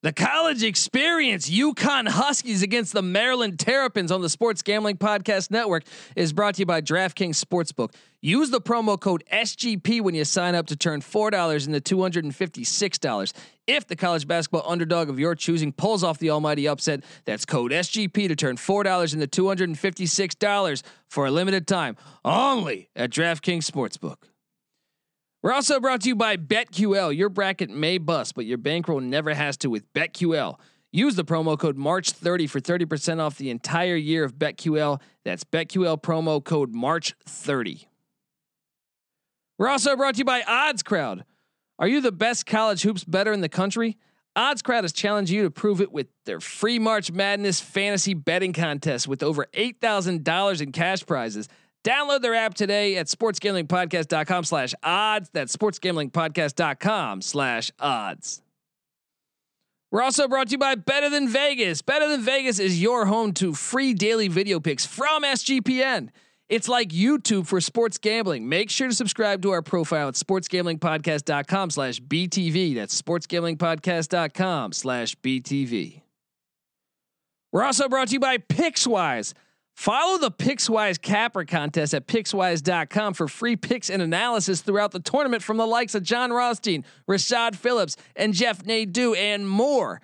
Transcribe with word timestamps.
The 0.00 0.12
college 0.12 0.62
experience, 0.62 1.50
UConn 1.50 2.06
Huskies 2.06 2.62
against 2.62 2.92
the 2.92 3.02
Maryland 3.02 3.58
Terrapins 3.58 4.12
on 4.12 4.20
the 4.20 4.28
Sports 4.28 4.62
Gambling 4.62 4.96
Podcast 4.96 5.50
Network, 5.50 5.82
is 6.14 6.32
brought 6.32 6.54
to 6.54 6.60
you 6.60 6.66
by 6.66 6.80
DraftKings 6.80 7.44
Sportsbook. 7.44 7.92
Use 8.20 8.50
the 8.50 8.60
promo 8.60 8.98
code 8.98 9.24
SGP 9.32 10.00
when 10.00 10.14
you 10.14 10.24
sign 10.24 10.54
up 10.54 10.68
to 10.68 10.76
turn 10.76 11.00
$4 11.00 11.66
into 11.66 11.96
$256. 11.96 13.32
If 13.66 13.88
the 13.88 13.96
college 13.96 14.28
basketball 14.28 14.70
underdog 14.70 15.08
of 15.08 15.18
your 15.18 15.34
choosing 15.34 15.72
pulls 15.72 16.04
off 16.04 16.20
the 16.20 16.30
almighty 16.30 16.68
upset, 16.68 17.02
that's 17.24 17.44
code 17.44 17.72
SGP 17.72 18.28
to 18.28 18.36
turn 18.36 18.54
$4 18.54 19.14
into 19.14 19.26
$256 19.26 20.82
for 21.08 21.26
a 21.26 21.32
limited 21.32 21.66
time 21.66 21.96
only 22.24 22.88
at 22.94 23.10
DraftKings 23.10 23.68
Sportsbook. 23.68 24.18
We're 25.40 25.52
also 25.52 25.78
brought 25.78 26.00
to 26.02 26.08
you 26.08 26.16
by 26.16 26.36
BetQL. 26.36 27.16
Your 27.16 27.28
bracket 27.28 27.70
may 27.70 27.98
bust, 27.98 28.34
but 28.34 28.44
your 28.44 28.58
bankroll 28.58 29.00
never 29.00 29.34
has 29.34 29.56
to 29.58 29.70
with 29.70 29.92
BetQL. 29.92 30.58
Use 30.90 31.14
the 31.14 31.24
promo 31.24 31.56
code 31.56 31.76
March30 31.76 32.50
for 32.50 32.60
30% 32.60 33.20
off 33.20 33.38
the 33.38 33.50
entire 33.50 33.94
year 33.94 34.24
of 34.24 34.34
BetQL. 34.34 35.00
That's 35.24 35.44
BetQL 35.44 36.02
promo 36.02 36.42
code 36.42 36.72
March30. 36.74 37.86
We're 39.58 39.68
also 39.68 39.96
brought 39.96 40.14
to 40.14 40.18
you 40.18 40.24
by 40.24 40.42
Odds 40.42 40.82
Crowd. 40.82 41.24
Are 41.78 41.88
you 41.88 42.00
the 42.00 42.12
best 42.12 42.46
college 42.46 42.82
hoops 42.82 43.04
bettor 43.04 43.32
in 43.32 43.40
the 43.40 43.48
country? 43.48 43.96
Odds 44.34 44.62
Crowd 44.62 44.84
has 44.84 44.92
challenged 44.92 45.30
you 45.30 45.42
to 45.42 45.50
prove 45.50 45.80
it 45.80 45.92
with 45.92 46.08
their 46.24 46.40
free 46.40 46.78
March 46.78 47.12
Madness 47.12 47.60
fantasy 47.60 48.14
betting 48.14 48.52
contest 48.52 49.06
with 49.06 49.22
over 49.22 49.46
$8,000 49.52 50.60
in 50.60 50.72
cash 50.72 51.06
prizes. 51.06 51.48
Download 51.84 52.20
their 52.20 52.34
app 52.34 52.54
today 52.54 52.96
at 52.96 53.06
sportsgamblingpodcast.com 53.06 54.44
slash 54.44 54.74
odds. 54.82 55.30
That's 55.32 55.56
sportsgamblingpodcast.com 55.56 57.22
slash 57.22 57.70
odds. 57.78 58.42
We're 59.90 60.02
also 60.02 60.28
brought 60.28 60.48
to 60.48 60.52
you 60.52 60.58
by 60.58 60.74
Better 60.74 61.08
Than 61.08 61.28
Vegas. 61.28 61.80
Better 61.80 62.08
Than 62.08 62.20
Vegas 62.20 62.58
is 62.58 62.82
your 62.82 63.06
home 63.06 63.32
to 63.34 63.54
free 63.54 63.94
daily 63.94 64.28
video 64.28 64.60
picks 64.60 64.84
from 64.84 65.22
SGPN. 65.22 66.10
It's 66.50 66.68
like 66.68 66.90
YouTube 66.90 67.46
for 67.46 67.60
sports 67.60 67.96
gambling. 67.96 68.48
Make 68.48 68.70
sure 68.70 68.88
to 68.88 68.94
subscribe 68.94 69.42
to 69.42 69.50
our 69.50 69.62
profile 69.62 70.08
at 70.08 70.14
sportsgamblingpodcast.com 70.14 71.70
slash 71.70 72.00
BTV. 72.00 72.74
That's 72.74 73.00
sportsgamblingpodcast.com 73.00 74.72
slash 74.72 75.14
BTV. 75.16 76.02
We're 77.52 77.64
also 77.64 77.88
brought 77.88 78.08
to 78.08 78.14
you 78.14 78.20
by 78.20 78.38
PicksWise. 78.38 79.32
Follow 79.78 80.18
the 80.18 80.32
Pickswise 80.32 81.00
Capper 81.00 81.44
contest 81.44 81.94
at 81.94 82.08
Pickswise.com 82.08 83.14
for 83.14 83.28
free 83.28 83.54
picks 83.54 83.88
and 83.88 84.02
analysis 84.02 84.60
throughout 84.60 84.90
the 84.90 84.98
tournament 84.98 85.40
from 85.40 85.56
the 85.56 85.68
likes 85.68 85.94
of 85.94 86.02
John 86.02 86.32
Rothstein, 86.32 86.84
Rashad 87.08 87.54
Phillips, 87.54 87.96
and 88.16 88.34
Jeff 88.34 88.66
Nadeau, 88.66 89.14
and 89.14 89.48
more. 89.48 90.00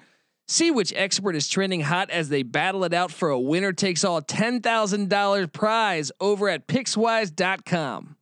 See 0.46 0.70
which 0.70 0.92
expert 0.94 1.34
is 1.34 1.48
trending 1.48 1.80
hot 1.80 2.08
as 2.10 2.28
they 2.28 2.44
battle 2.44 2.84
it 2.84 2.94
out 2.94 3.10
for 3.10 3.30
a 3.30 3.40
winner 3.40 3.72
takes 3.72 4.04
all 4.04 4.22
$10,000 4.22 5.52
prize 5.52 6.12
over 6.20 6.48
at 6.48 6.68
Pickswise.com. 6.68 8.14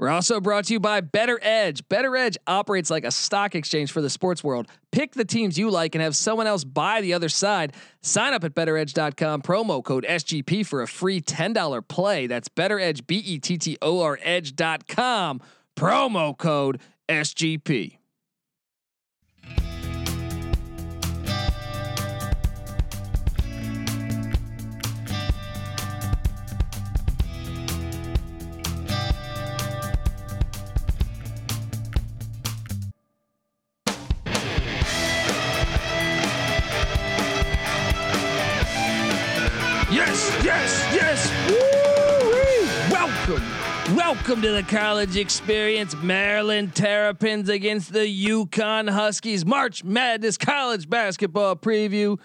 We're 0.00 0.08
also 0.08 0.40
brought 0.40 0.64
to 0.64 0.72
you 0.72 0.80
by 0.80 1.02
Bettor 1.02 1.38
Edge. 1.42 1.86
Bettor 1.90 2.16
Edge 2.16 2.38
operates 2.46 2.88
like 2.88 3.04
a 3.04 3.10
stock 3.10 3.54
exchange 3.54 3.92
for 3.92 4.00
the 4.00 4.08
sports 4.08 4.42
world. 4.42 4.66
Pick 4.92 5.12
the 5.12 5.26
teams 5.26 5.58
you 5.58 5.70
like 5.70 5.94
and 5.94 6.00
have 6.00 6.16
someone 6.16 6.46
else 6.46 6.64
buy 6.64 7.02
the 7.02 7.12
other 7.12 7.28
side. 7.28 7.74
Sign 8.00 8.32
up 8.32 8.42
at 8.42 8.54
bettoredge.com, 8.54 9.42
promo 9.42 9.84
code 9.84 10.06
SGP 10.08 10.64
for 10.64 10.80
a 10.80 10.88
free 10.88 11.20
$10 11.20 11.86
play. 11.86 12.26
That's 12.26 12.48
Bettor 12.48 12.80
Edge, 12.80 13.06
B 13.06 13.18
E 13.18 13.38
T 13.38 13.58
T 13.58 13.76
O 13.82 14.00
R 14.00 14.18
Edge.com, 14.22 15.42
promo 15.76 16.36
code 16.36 16.80
SGP. 17.06 17.99
Welcome. 44.30 44.44
To 44.44 44.52
the 44.52 44.62
college 44.62 45.16
experience. 45.16 45.96
Maryland 45.96 46.72
Terrapins 46.72 47.48
against 47.48 47.92
the 47.92 48.06
UConn 48.26 48.88
Huskies. 48.88 49.44
March 49.44 49.82
Madness 49.82 50.38
College 50.38 50.88
Basketball 50.88 51.56
Preview. 51.56 52.16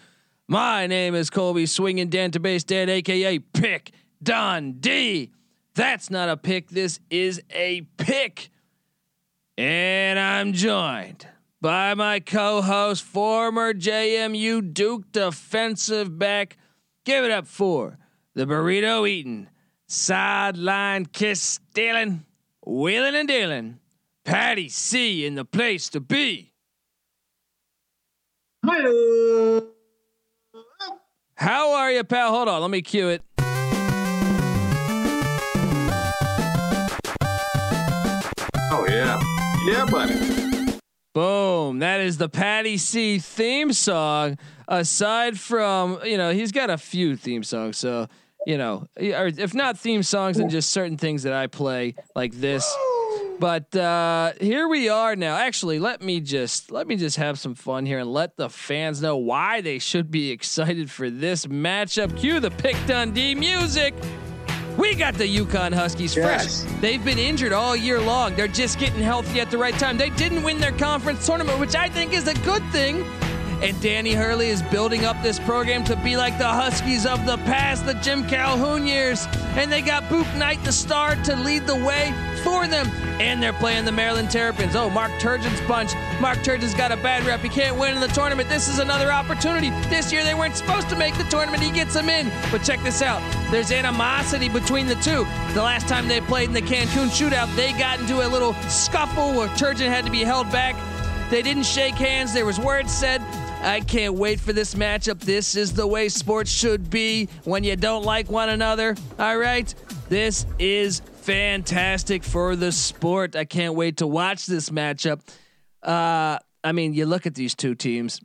My 0.48 0.86
name 0.86 1.16
is 1.16 1.32
Colby 1.32 1.66
Swinging 1.66 2.10
Dan 2.10 2.30
to 2.30 2.40
Database 2.40 2.64
Dad, 2.64 2.92
aka 2.92 3.40
Pick 3.40 3.92
Dundee. 4.22 5.32
That's 5.74 6.12
not 6.12 6.30
a 6.30 6.38
pick. 6.38 6.70
This 6.70 7.00
is 7.10 7.42
a 7.50 7.82
pick. 7.98 8.52
And 9.58 10.20
I'm 10.20 10.54
joined 10.54 11.28
by 11.60 11.96
my 11.96 12.20
co-host, 12.20 13.02
former 13.02 13.74
JMU 13.74 14.76
Duke 14.76 15.12
defensive 15.12 16.20
back. 16.20 16.56
Give 17.04 17.26
it 17.26 17.32
up 17.32 17.48
for 17.48 17.98
the 18.36 18.46
burrito 18.46 19.10
eating, 19.10 19.48
sideline 19.88 21.06
kiss 21.06 21.42
stealing, 21.42 22.26
wheeling 22.66 23.16
and 23.16 23.28
dealing. 23.28 23.80
Patty 24.24 24.70
C 24.70 25.26
in 25.26 25.36
the 25.36 25.46
place 25.46 25.90
to 25.90 26.00
be. 26.00 26.52
Hello. 28.66 29.68
How 31.36 31.74
are 31.74 31.92
you, 31.92 32.04
pal? 32.04 32.32
Hold 32.32 32.48
on, 32.48 32.62
let 32.62 32.72
me 32.72 32.82
cue 32.82 33.10
it. 33.10 33.22
Oh 38.72 38.86
yeah, 38.90 39.22
yeah, 39.68 39.86
buddy. 39.86 40.36
Boom. 41.14 41.80
That 41.80 42.02
is 42.02 42.18
the 42.18 42.28
Patty 42.28 42.78
C 42.78 43.20
theme 43.20 43.72
song. 43.72 44.38
Aside 44.68 45.40
from, 45.40 46.00
you 46.04 46.18
know, 46.18 46.32
he's 46.32 46.52
got 46.52 46.70
a 46.70 46.78
few 46.78 47.16
theme 47.16 47.44
songs. 47.44 47.78
So, 47.78 48.08
you 48.46 48.58
know, 48.58 48.88
or 48.98 49.28
if 49.28 49.54
not 49.54 49.78
theme 49.78 50.04
songs, 50.04 50.38
and 50.40 50.50
just 50.50 50.72
certain 50.72 50.98
things 50.98 51.24
that 51.24 51.34
I 51.34 51.48
play 51.48 51.96
like 52.16 52.34
this. 52.34 52.66
But 53.38 53.76
uh 53.76 54.32
here 54.40 54.70
we 54.70 54.88
are 54.88 55.14
now. 55.18 55.36
Actually, 55.36 55.78
let 55.78 56.02
me 56.02 56.22
just 56.22 56.72
let 56.72 56.88
me 56.88 56.96
just 56.96 57.18
have 57.18 57.38
some 57.38 57.54
fun 57.54 57.86
here 57.86 58.00
and 58.00 58.10
let 58.14 58.38
the 58.38 58.50
fans 58.50 59.02
know 59.02 59.18
why 59.18 59.60
they 59.60 59.78
should 59.78 60.10
be 60.10 60.32
excited 60.38 60.90
for 60.90 61.10
this 61.10 61.46
matchup. 61.46 62.18
Cue 62.18 62.40
the 62.40 62.52
Pick 62.52 62.78
Dundee 62.88 63.36
music. 63.36 63.94
We 64.78 64.96
got 64.96 65.16
the 65.16 65.28
UConn 65.28 65.74
Huskies 65.74 66.16
Yes. 66.16 66.64
fresh. 66.64 66.80
They've 66.80 67.04
been 67.04 67.18
injured 67.20 67.52
all 67.52 67.76
year 67.76 68.00
long. 68.00 68.36
They're 68.36 68.48
just 68.48 68.80
getting 68.80 69.02
healthy 69.02 69.42
at 69.42 69.52
the 69.52 69.58
right 69.58 69.78
time. 69.78 69.98
They 69.98 70.12
didn't 70.12 70.42
win 70.44 70.58
their 70.62 70.72
conference 70.74 71.26
tournament, 71.26 71.60
which 71.60 71.76
I 71.76 71.90
think 71.90 72.14
is 72.14 72.30
a 72.30 72.34
good 72.46 72.64
thing. 72.72 73.04
And 73.62 73.80
Danny 73.82 74.14
Hurley 74.14 74.50
is 74.50 74.62
building 74.62 75.06
up 75.06 75.22
this 75.24 75.40
program 75.40 75.84
to 75.86 75.96
be 75.96 76.18
like 76.18 76.38
the 76.38 76.48
Huskies 76.48 77.06
of 77.06 77.26
the 77.26 77.38
past, 77.38 77.86
the 77.86 77.94
Jim 77.96 78.28
Calhoun 78.28 78.86
years. 78.86 79.28
And 79.56 79.72
they 79.72 79.82
got 79.82 80.04
Bouknight, 80.04 80.64
the 80.64 80.72
star, 80.72 81.16
to 81.24 81.36
lead 81.38 81.66
the 81.66 81.76
way 81.76 82.14
for 82.44 82.68
them. 82.68 82.88
And 83.20 83.42
they're 83.42 83.54
playing 83.54 83.86
the 83.86 83.92
Maryland 83.92 84.30
Terrapins. 84.30 84.76
Oh, 84.76 84.90
Mark 84.90 85.12
Turgeon's 85.14 85.66
bunch. 85.68 85.94
Mark 86.20 86.40
Turgeon's 86.40 86.76
got 86.76 86.92
a 86.92 86.98
bad 86.98 87.26
rep. 87.26 87.40
He 87.40 87.50
can't 87.50 87.78
win 87.78 87.96
in 87.96 88.02
the 88.02 88.08
tournament. 88.08 88.50
This 88.50 88.68
is 88.68 88.80
another 88.80 89.12
opportunity. 89.12 89.70
This 89.90 90.12
year 90.12 90.24
they 90.24 90.36
weren't 90.36 90.56
supposed 90.56 90.90
to 90.90 90.96
make 90.96 91.18
the 91.18 91.24
tournament. 91.24 91.64
He 91.64 91.72
gets 91.72 91.94
them 91.94 92.10
in. 92.10 92.32
But 92.52 92.64
check 92.64 92.84
this 92.84 93.02
out. 93.02 93.22
There's 93.52 93.72
animosity 93.72 94.50
between 94.50 94.86
the 94.86 94.96
two. 94.96 95.26
The 95.54 95.64
last 95.64 95.88
time 95.88 96.08
they 96.08 96.20
played 96.22 96.50
in 96.50 96.54
the 96.54 96.62
Cancun 96.62 97.08
shootout, 97.08 97.54
they 97.56 97.72
got 97.74 98.00
into 98.00 98.26
a 98.26 98.28
little 98.28 98.54
scuffle 98.70 99.34
where 99.34 99.48
Turgeon 99.50 99.88
had 99.88 100.06
to 100.06 100.12
be 100.12 100.24
held 100.24 100.52
back. 100.52 100.76
They 101.32 101.42
didn't 101.42 101.64
shake 101.64 101.96
hands. 101.96 102.34
There 102.34 102.46
was 102.46 102.60
words 102.60 102.92
said. 102.92 103.25
I 103.66 103.82
can't 103.82 104.14
wait 104.14 104.40
for 104.40 104.54
this 104.54 104.76
matchup. 104.76 105.20
This 105.20 105.56
is 105.56 105.74
the 105.74 105.88
way 105.88 106.08
sports 106.10 106.52
should 106.52 106.92
be 106.92 107.28
when 107.46 107.64
you 107.64 107.76
don't 107.76 108.04
like 108.04 108.30
one 108.30 108.50
another. 108.50 108.96
All 109.18 109.38
right? 109.38 109.74
This 110.08 110.46
is 110.60 111.00
fantastic 111.22 112.24
for 112.24 112.56
the 112.56 112.72
sport. 112.72 113.36
I 113.36 113.46
can't 113.46 113.74
wait 113.74 113.98
to 113.98 114.08
watch 114.08 114.46
this 114.46 114.70
matchup. 114.70 115.22
Uh, 115.82 116.38
I 116.64 116.72
mean, 116.74 116.94
you 116.94 117.08
look 117.08 117.26
at 117.26 117.34
these 117.34 117.56
two 117.56 117.74
teams, 117.74 118.22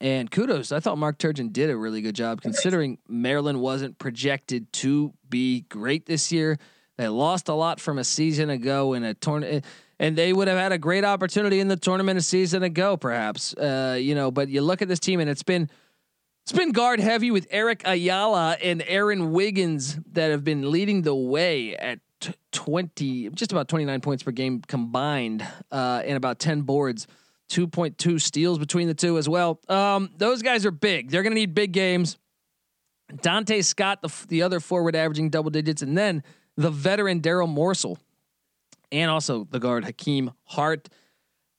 and 0.00 0.28
kudos. 0.28 0.72
I 0.72 0.80
thought 0.80 0.98
Mark 0.98 1.18
Turgeon 1.18 1.52
did 1.52 1.70
a 1.70 1.76
really 1.76 2.02
good 2.02 2.16
job 2.16 2.42
considering 2.42 2.98
Maryland 3.06 3.60
wasn't 3.60 3.98
projected 3.98 4.72
to 4.74 5.12
be 5.28 5.60
great 5.68 6.06
this 6.06 6.32
year. 6.32 6.58
They 6.96 7.06
lost 7.06 7.48
a 7.48 7.54
lot 7.54 7.80
from 7.80 7.98
a 7.98 8.04
season 8.04 8.50
ago 8.50 8.94
in 8.94 9.04
a 9.04 9.14
tournament, 9.14 9.64
and 10.00 10.16
they 10.16 10.32
would 10.32 10.48
have 10.48 10.58
had 10.58 10.72
a 10.72 10.78
great 10.78 11.04
opportunity 11.04 11.60
in 11.60 11.68
the 11.68 11.76
tournament 11.76 12.18
a 12.18 12.22
season 12.22 12.62
ago, 12.62 12.96
perhaps. 12.96 13.54
Uh, 13.54 13.98
you 14.00 14.14
know, 14.14 14.30
but 14.30 14.48
you 14.48 14.62
look 14.62 14.80
at 14.80 14.88
this 14.88 14.98
team, 14.98 15.20
and 15.20 15.28
it's 15.28 15.42
been 15.42 15.70
it's 16.42 16.52
been 16.52 16.72
guard 16.72 17.00
heavy 17.00 17.30
with 17.30 17.46
Eric 17.50 17.82
Ayala 17.84 18.56
and 18.62 18.82
Aaron 18.88 19.30
Wiggins 19.30 19.98
that 20.12 20.30
have 20.30 20.42
been 20.42 20.70
leading 20.70 21.02
the 21.02 21.14
way 21.14 21.76
at 21.76 22.00
t- 22.18 22.32
20, 22.52 23.28
just 23.30 23.52
about 23.52 23.68
29 23.68 24.00
points 24.00 24.22
per 24.22 24.30
game 24.30 24.62
combined, 24.62 25.46
uh, 25.70 26.02
and 26.04 26.16
about 26.16 26.40
10 26.40 26.62
boards. 26.62 27.06
2.2 27.50 28.20
steals 28.20 28.58
between 28.58 28.86
the 28.86 28.94
two 28.94 29.18
as 29.18 29.28
well. 29.28 29.60
Um, 29.68 30.10
those 30.16 30.40
guys 30.40 30.64
are 30.64 30.70
big. 30.70 31.10
They're 31.10 31.24
going 31.24 31.32
to 31.32 31.40
need 31.40 31.52
big 31.52 31.72
games. 31.72 32.16
Donta 33.12 33.64
Scott, 33.64 34.02
the, 34.02 34.26
the 34.28 34.42
other 34.42 34.60
forward, 34.60 34.94
averaging 34.94 35.30
double 35.30 35.50
digits, 35.50 35.82
and 35.82 35.98
then 35.98 36.22
the 36.56 36.70
veteran 36.70 37.20
Darryl 37.20 37.52
Morsell, 37.52 37.98
and 38.92 39.10
also 39.10 39.44
the 39.44 39.58
guard 39.58 39.84
Hakim 39.84 40.32
Hart. 40.44 40.88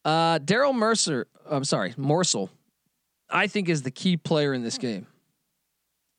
Uh, 0.03 0.39
Daryl 0.39 0.73
Mercer, 0.73 1.27
I'm 1.49 1.63
sorry, 1.63 1.93
Morsell, 1.93 2.49
I 3.29 3.47
think 3.47 3.69
is 3.69 3.83
the 3.83 3.91
key 3.91 4.17
player 4.17 4.53
in 4.53 4.63
this 4.63 4.77
game. 4.77 5.07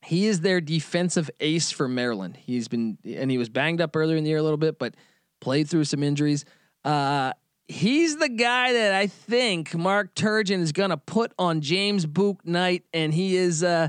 He 0.04 0.26
is 0.26 0.40
their 0.40 0.60
defensive 0.60 1.30
ace 1.40 1.70
for 1.70 1.88
Maryland. 1.88 2.36
He's 2.36 2.68
been 2.68 2.98
and 3.04 3.30
he 3.30 3.38
was 3.38 3.48
banged 3.48 3.80
up 3.80 3.94
earlier 3.94 4.16
in 4.16 4.24
the 4.24 4.30
year 4.30 4.38
a 4.38 4.42
little 4.42 4.56
bit, 4.56 4.78
but 4.78 4.94
played 5.40 5.68
through 5.68 5.84
some 5.84 6.02
injuries. 6.02 6.44
Uh, 6.84 7.32
he's 7.68 8.16
the 8.16 8.28
guy 8.28 8.72
that 8.72 8.94
I 8.94 9.06
think 9.06 9.74
Mark 9.74 10.14
Turgeon 10.14 10.60
is 10.60 10.72
going 10.72 10.90
to 10.90 10.96
put 10.96 11.32
on 11.38 11.60
James 11.60 12.06
Bouknight, 12.06 12.82
and 12.92 13.14
he 13.14 13.36
is. 13.36 13.62
Uh, 13.62 13.88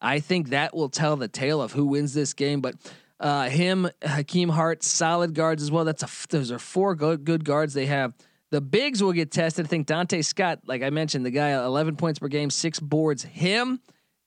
I 0.00 0.20
think 0.20 0.50
that 0.50 0.76
will 0.76 0.90
tell 0.90 1.16
the 1.16 1.28
tale 1.28 1.62
of 1.62 1.72
who 1.72 1.86
wins 1.86 2.12
this 2.12 2.34
game. 2.34 2.60
But 2.60 2.74
uh, 3.18 3.48
him, 3.48 3.88
Hakim 4.02 4.48
Hart, 4.50 4.82
solid 4.82 5.34
guards 5.34 5.62
as 5.62 5.70
well. 5.70 5.84
That's 5.84 6.02
a 6.02 6.08
those 6.28 6.52
are 6.52 6.58
four 6.58 6.94
good 6.94 7.24
good 7.24 7.44
guards 7.44 7.74
they 7.74 7.86
have. 7.86 8.12
The 8.50 8.60
bigs 8.60 9.02
will 9.02 9.12
get 9.12 9.30
tested. 9.30 9.66
I 9.66 9.68
think 9.68 9.86
Donta 9.86 10.24
Scott, 10.24 10.60
like 10.66 10.82
I 10.82 10.90
mentioned, 10.90 11.26
the 11.26 11.30
guy 11.30 11.50
11 11.50 11.96
points 11.96 12.20
per 12.20 12.28
game, 12.28 12.48
six 12.48 12.78
boards. 12.78 13.24
Him, 13.24 13.80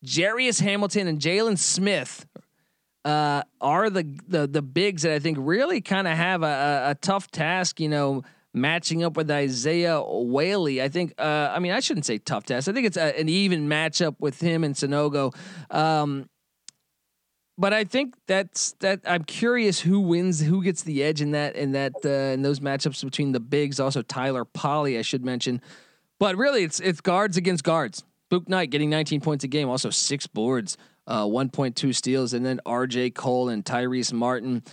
Jairus 0.06 0.60
Hamilton, 0.60 1.08
and 1.08 1.20
Jalen 1.20 1.58
Smith 1.58 2.26
uh, 3.06 3.44
are 3.62 3.90
the, 3.90 4.04
the 4.28 4.48
the 4.48 4.62
bigs 4.62 5.04
that 5.04 5.14
I 5.14 5.20
think 5.20 5.38
really 5.40 5.82
kind 5.82 6.08
of 6.08 6.18
have 6.18 6.44
a, 6.44 6.46
a, 6.46 6.90
a, 6.92 6.96
tough 6.96 7.32
task. 7.32 7.80
You 7.80 7.90
know, 7.90 8.24
matching 8.54 9.04
up 9.04 9.16
with 9.16 9.32
Isaiah 9.32 10.02
Whaley. 10.02 10.82
I 10.82 10.90
think. 10.90 11.14
Uh, 11.18 11.52
I 11.54 11.60
mean, 11.60 11.72
I 11.72 11.80
shouldn't 11.80 12.06
say 12.06 12.18
tough 12.18 12.46
task. 12.46 12.68
I 12.68 12.74
think 12.74 12.88
it's 12.88 12.98
a, 12.98 13.18
an 13.20 13.30
even 13.30 13.70
matchup 13.70 14.16
with 14.20 14.42
him 14.42 14.64
and 14.64 14.76
Sanogo. 14.76 15.34
Um, 15.70 16.30
but 17.60 17.74
I 17.74 17.84
think 17.84 18.16
that's 18.26 18.72
that. 18.80 19.02
I'm 19.06 19.26
curious 19.26 19.82
who 19.82 20.00
wins, 20.00 20.40
who 20.40 20.64
gets 20.64 20.82
the 20.84 21.04
edge 21.04 21.22
in 21.22 21.32
that 21.32 21.58
in 21.58 21.74
that 21.74 21.94
uh, 22.06 22.34
in 22.34 22.42
those 22.42 22.62
matchups 22.62 23.04
between 23.04 23.34
the 23.34 23.42
bigs. 23.42 23.82
Also, 23.82 24.02
Tyler 24.02 24.46
Polley, 24.46 24.98
I 24.98 25.02
should 25.02 25.26
mention. 25.26 25.62
But 26.20 26.38
really, 26.38 26.64
it's 26.64 26.80
it's 26.80 27.02
guards 27.02 27.36
against 27.36 27.66
guards. 27.66 28.04
Bouknight 28.32 28.70
getting 28.70 28.90
19 28.90 29.20
points 29.22 29.44
a 29.44 29.48
game, 29.48 29.68
also 29.68 29.90
six 29.90 30.28
boards, 30.28 30.78
uh, 31.08 31.26
1.2 31.26 31.96
steals, 31.96 32.32
and 32.34 32.46
then 32.46 32.62
R.J. 32.66 33.10
Cole 33.10 33.50
and 33.50 33.66
Tyrese 33.66 34.14
Martin, 34.14 34.64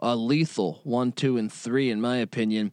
uh, 0.00 0.14
lethal 0.14 0.80
one, 0.84 1.10
two, 1.12 1.36
and 1.36 1.52
three, 1.52 1.90
in 1.90 2.00
my 2.00 2.18
opinion. 2.18 2.72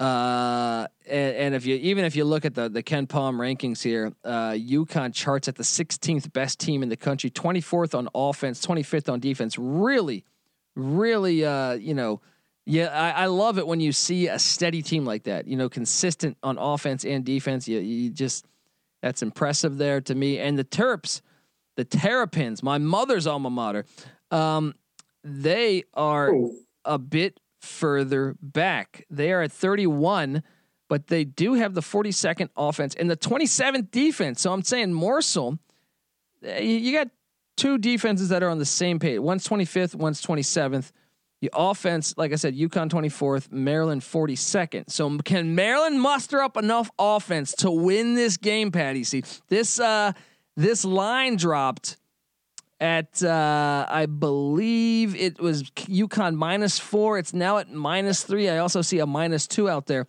Uh, 0.00 0.86
and, 1.06 1.36
and, 1.36 1.54
if 1.54 1.66
you 1.66 1.76
even 1.76 2.06
if 2.06 2.16
you 2.16 2.24
look 2.24 2.46
at 2.46 2.54
the 2.54 2.70
the 2.70 2.82
KenPom 2.82 3.36
rankings 3.36 3.82
here, 3.82 4.14
uh, 4.24 4.52
UConn 4.52 5.12
charts 5.12 5.46
at 5.46 5.56
the 5.56 5.62
16th 5.62 6.32
best 6.32 6.58
team 6.58 6.82
in 6.82 6.88
the 6.88 6.96
country, 6.96 7.28
24th 7.28 7.94
on 7.94 8.08
offense, 8.14 8.64
25th 8.64 9.12
on 9.12 9.20
defense. 9.20 9.58
Really, 9.58 10.24
really, 10.74 11.44
uh, 11.44 11.72
you 11.74 11.92
know, 11.92 12.22
yeah, 12.64 12.86
I, 12.86 13.24
I 13.24 13.26
love 13.26 13.58
it 13.58 13.66
when 13.66 13.80
you 13.80 13.92
see 13.92 14.28
a 14.28 14.38
steady 14.38 14.80
team 14.80 15.04
like 15.04 15.24
that. 15.24 15.46
You 15.46 15.56
know, 15.58 15.68
consistent 15.68 16.38
on 16.42 16.56
offense 16.56 17.04
and 17.04 17.22
defense. 17.22 17.68
You, 17.68 17.80
you 17.80 18.08
just 18.08 18.46
that's 19.02 19.20
impressive 19.20 19.76
there 19.76 20.00
to 20.00 20.14
me. 20.14 20.38
And 20.38 20.58
the 20.58 20.64
Terps, 20.64 21.20
the 21.76 21.84
Terrapins, 21.84 22.62
my 22.62 22.78
mother's 22.78 23.26
alma 23.26 23.50
mater, 23.50 23.84
um, 24.30 24.74
they 25.22 25.84
are 25.92 26.32
a 26.86 26.98
bit 26.98 27.38
further 27.60 28.36
back. 28.40 29.06
They 29.10 29.32
are 29.32 29.42
at 29.42 29.52
31, 29.52 30.42
but 30.88 31.06
they 31.06 31.24
do 31.24 31.54
have 31.54 31.74
the 31.74 31.80
42nd 31.80 32.48
offense 32.56 32.94
and 32.94 33.10
the 33.10 33.16
27th 33.16 33.90
defense. 33.90 34.40
So 34.40 34.52
I'm 34.52 34.62
saying 34.62 34.92
Morsell, 34.92 35.58
eh, 36.44 36.60
you 36.60 36.92
got 36.92 37.08
two 37.56 37.78
defenses 37.78 38.30
that 38.30 38.42
are 38.42 38.48
on 38.48 38.58
the 38.58 38.64
same 38.64 38.98
page. 38.98 39.20
One's 39.20 39.46
25th, 39.46 39.94
one's 39.94 40.22
27th. 40.22 40.90
The 41.40 41.50
offense, 41.54 42.14
like 42.18 42.32
I 42.32 42.36
said, 42.36 42.54
UConn 42.54 42.90
24th, 42.90 43.50
Maryland 43.50 44.02
42nd. 44.02 44.90
So 44.90 45.16
can 45.18 45.54
Maryland 45.54 46.00
muster 46.00 46.42
up 46.42 46.56
enough 46.58 46.90
offense 46.98 47.52
to 47.56 47.70
win 47.70 48.14
this 48.14 48.36
game, 48.36 48.70
Patty? 48.70 49.04
See, 49.04 49.22
this 49.48 49.80
uh 49.80 50.12
this 50.56 50.84
line 50.84 51.36
dropped 51.36 51.96
at 52.80 53.22
uh, 53.22 53.86
I 53.88 54.06
believe 54.06 55.14
it 55.14 55.38
was 55.38 55.64
UConn 55.64 56.34
minus 56.34 56.78
four. 56.78 57.18
It's 57.18 57.34
now 57.34 57.58
at 57.58 57.70
minus 57.70 58.22
three. 58.24 58.48
I 58.48 58.58
also 58.58 58.82
see 58.82 58.98
a 58.98 59.06
minus 59.06 59.46
two 59.46 59.68
out 59.68 59.86
there. 59.86 60.06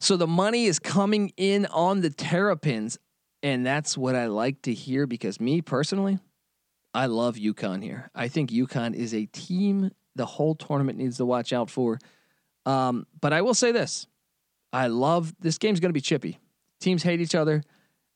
So 0.00 0.16
the 0.16 0.26
money 0.26 0.64
is 0.64 0.78
coming 0.78 1.32
in 1.36 1.66
on 1.66 2.00
the 2.00 2.08
Terrapins, 2.08 2.98
and 3.42 3.66
that's 3.66 3.98
what 3.98 4.16
I 4.16 4.26
like 4.26 4.62
to 4.62 4.72
hear 4.72 5.06
because 5.06 5.38
me 5.38 5.60
personally, 5.60 6.18
I 6.94 7.06
love 7.06 7.36
UConn 7.36 7.82
here. 7.82 8.10
I 8.14 8.28
think 8.28 8.50
UConn 8.50 8.94
is 8.94 9.14
a 9.14 9.26
team 9.26 9.90
the 10.16 10.26
whole 10.26 10.54
tournament 10.54 10.98
needs 10.98 11.18
to 11.18 11.26
watch 11.26 11.52
out 11.52 11.70
for. 11.70 11.98
Um, 12.66 13.06
but 13.20 13.34
I 13.34 13.42
will 13.42 13.54
say 13.54 13.72
this: 13.72 14.06
I 14.72 14.86
love 14.86 15.34
this 15.38 15.58
game's 15.58 15.80
going 15.80 15.90
to 15.90 15.94
be 15.94 16.00
chippy. 16.00 16.38
Teams 16.80 17.02
hate 17.02 17.20
each 17.20 17.34
other, 17.34 17.62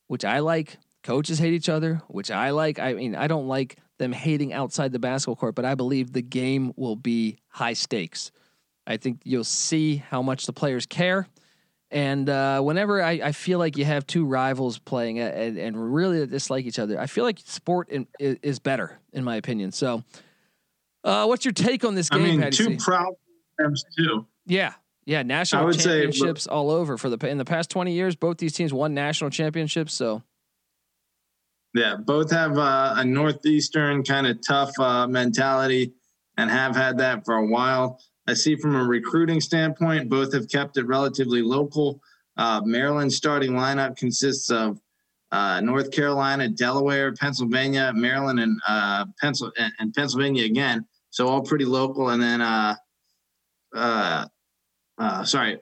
which 0.06 0.24
I 0.24 0.38
like. 0.38 0.78
Coaches 1.04 1.38
hate 1.38 1.52
each 1.52 1.68
other, 1.68 2.00
which 2.08 2.30
I 2.30 2.50
like. 2.50 2.78
I 2.78 2.94
mean, 2.94 3.14
I 3.14 3.26
don't 3.26 3.46
like 3.46 3.76
them 3.98 4.10
hating 4.10 4.52
outside 4.54 4.90
the 4.90 4.98
basketball 4.98 5.36
court, 5.36 5.54
but 5.54 5.66
I 5.66 5.74
believe 5.74 6.12
the 6.12 6.22
game 6.22 6.72
will 6.76 6.96
be 6.96 7.38
high 7.48 7.74
stakes. 7.74 8.32
I 8.86 8.96
think 8.96 9.20
you'll 9.22 9.44
see 9.44 9.96
how 9.96 10.22
much 10.22 10.46
the 10.46 10.52
players 10.52 10.86
care. 10.86 11.28
And 11.90 12.28
uh, 12.28 12.60
whenever 12.62 13.02
I, 13.02 13.20
I, 13.22 13.32
feel 13.32 13.58
like 13.58 13.76
you 13.76 13.84
have 13.84 14.04
two 14.06 14.24
rivals 14.24 14.78
playing 14.78 15.20
and, 15.20 15.56
and 15.56 15.94
really 15.94 16.26
dislike 16.26 16.64
each 16.64 16.80
other, 16.80 16.98
I 16.98 17.06
feel 17.06 17.22
like 17.22 17.38
sport 17.44 17.88
in, 17.90 18.08
is 18.18 18.58
better, 18.58 18.98
in 19.12 19.22
my 19.22 19.36
opinion. 19.36 19.70
So, 19.70 20.02
uh, 21.04 21.26
what's 21.26 21.44
your 21.44 21.52
take 21.52 21.84
on 21.84 21.94
this 21.94 22.08
game? 22.08 22.22
I 22.22 22.24
mean, 22.24 22.40
Patty 22.40 22.56
two 22.56 22.64
C? 22.64 22.76
proud 22.78 23.14
programs 23.56 23.84
too. 23.96 24.26
Yeah, 24.46 24.72
yeah, 25.04 25.22
national 25.22 25.70
championships 25.72 26.44
say, 26.44 26.50
all 26.50 26.70
over 26.70 26.98
for 26.98 27.10
the 27.10 27.28
in 27.28 27.38
the 27.38 27.44
past 27.44 27.70
twenty 27.70 27.92
years. 27.92 28.16
Both 28.16 28.38
these 28.38 28.54
teams 28.54 28.72
won 28.72 28.94
national 28.94 29.30
championships. 29.30 29.94
So 29.94 30.22
yeah, 31.74 31.96
both 31.96 32.30
have 32.30 32.56
uh, 32.56 32.94
a 32.96 33.04
northeastern 33.04 34.04
kind 34.04 34.28
of 34.28 34.38
tough 34.46 34.70
uh, 34.78 35.08
mentality 35.08 35.92
and 36.36 36.48
have 36.48 36.76
had 36.76 36.96
that 36.98 37.24
for 37.24 37.34
a 37.34 37.46
while. 37.46 38.00
I 38.28 38.34
see 38.34 38.54
from 38.56 38.76
a 38.76 38.84
recruiting 38.84 39.40
standpoint, 39.40 40.08
both 40.08 40.32
have 40.32 40.48
kept 40.48 40.76
it 40.78 40.86
relatively 40.86 41.42
local. 41.42 42.00
Uh, 42.36 42.60
Maryland's 42.64 43.16
starting 43.16 43.52
lineup 43.52 43.96
consists 43.96 44.50
of 44.50 44.80
uh, 45.32 45.60
North 45.60 45.90
Carolina, 45.90 46.48
Delaware, 46.48 47.12
Pennsylvania, 47.12 47.92
Maryland, 47.94 48.38
and 48.38 48.58
uh, 48.68 49.04
Pencil 49.20 49.50
and 49.78 49.92
Pennsylvania 49.94 50.44
again. 50.44 50.86
So 51.10 51.26
all 51.26 51.42
pretty 51.42 51.64
local. 51.64 52.10
And 52.10 52.22
then, 52.22 52.40
uh, 52.40 52.76
sorry, 55.24 55.58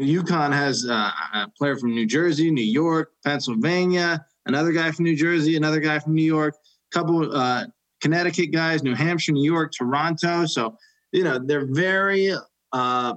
UConn 0.00 0.52
has 0.52 0.84
a 0.84 1.12
player 1.56 1.76
from 1.76 1.90
New 1.90 2.06
Jersey, 2.06 2.50
New 2.50 2.62
York, 2.64 3.10
Pennsylvania, 3.24 4.24
another 4.48 4.72
guy 4.72 4.90
from 4.90 5.04
New 5.04 5.16
Jersey, 5.16 5.56
another 5.56 5.78
guy 5.78 5.98
from 5.98 6.14
New 6.14 6.24
York, 6.24 6.56
a 6.92 6.98
couple 6.98 7.36
uh, 7.36 7.66
Connecticut 8.00 8.50
guys, 8.52 8.82
New 8.82 8.94
Hampshire, 8.94 9.32
New 9.32 9.44
York, 9.44 9.72
Toronto. 9.76 10.46
So 10.46 10.76
you 11.12 11.22
know 11.22 11.38
they're 11.38 11.66
very 11.66 12.34
uh, 12.72 13.14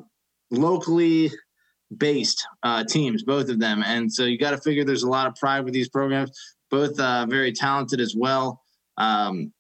locally 0.51 1.31
based 1.97 2.45
uh, 2.63 2.83
teams, 2.83 3.23
both 3.23 3.49
of 3.49 3.59
them, 3.59 3.83
and 3.83 4.11
so 4.11 4.25
you 4.25 4.37
got 4.37 4.51
to 4.51 4.57
figure 4.57 4.83
there's 4.83 5.03
a 5.03 5.09
lot 5.09 5.27
of 5.27 5.35
pride 5.35 5.63
with 5.65 5.73
these 5.73 5.89
programs. 5.89 6.31
Both 6.69 6.99
uh, 6.99 7.25
very 7.27 7.51
talented 7.51 7.99
as 7.99 8.15
well. 8.15 8.61
Um, 8.97 9.51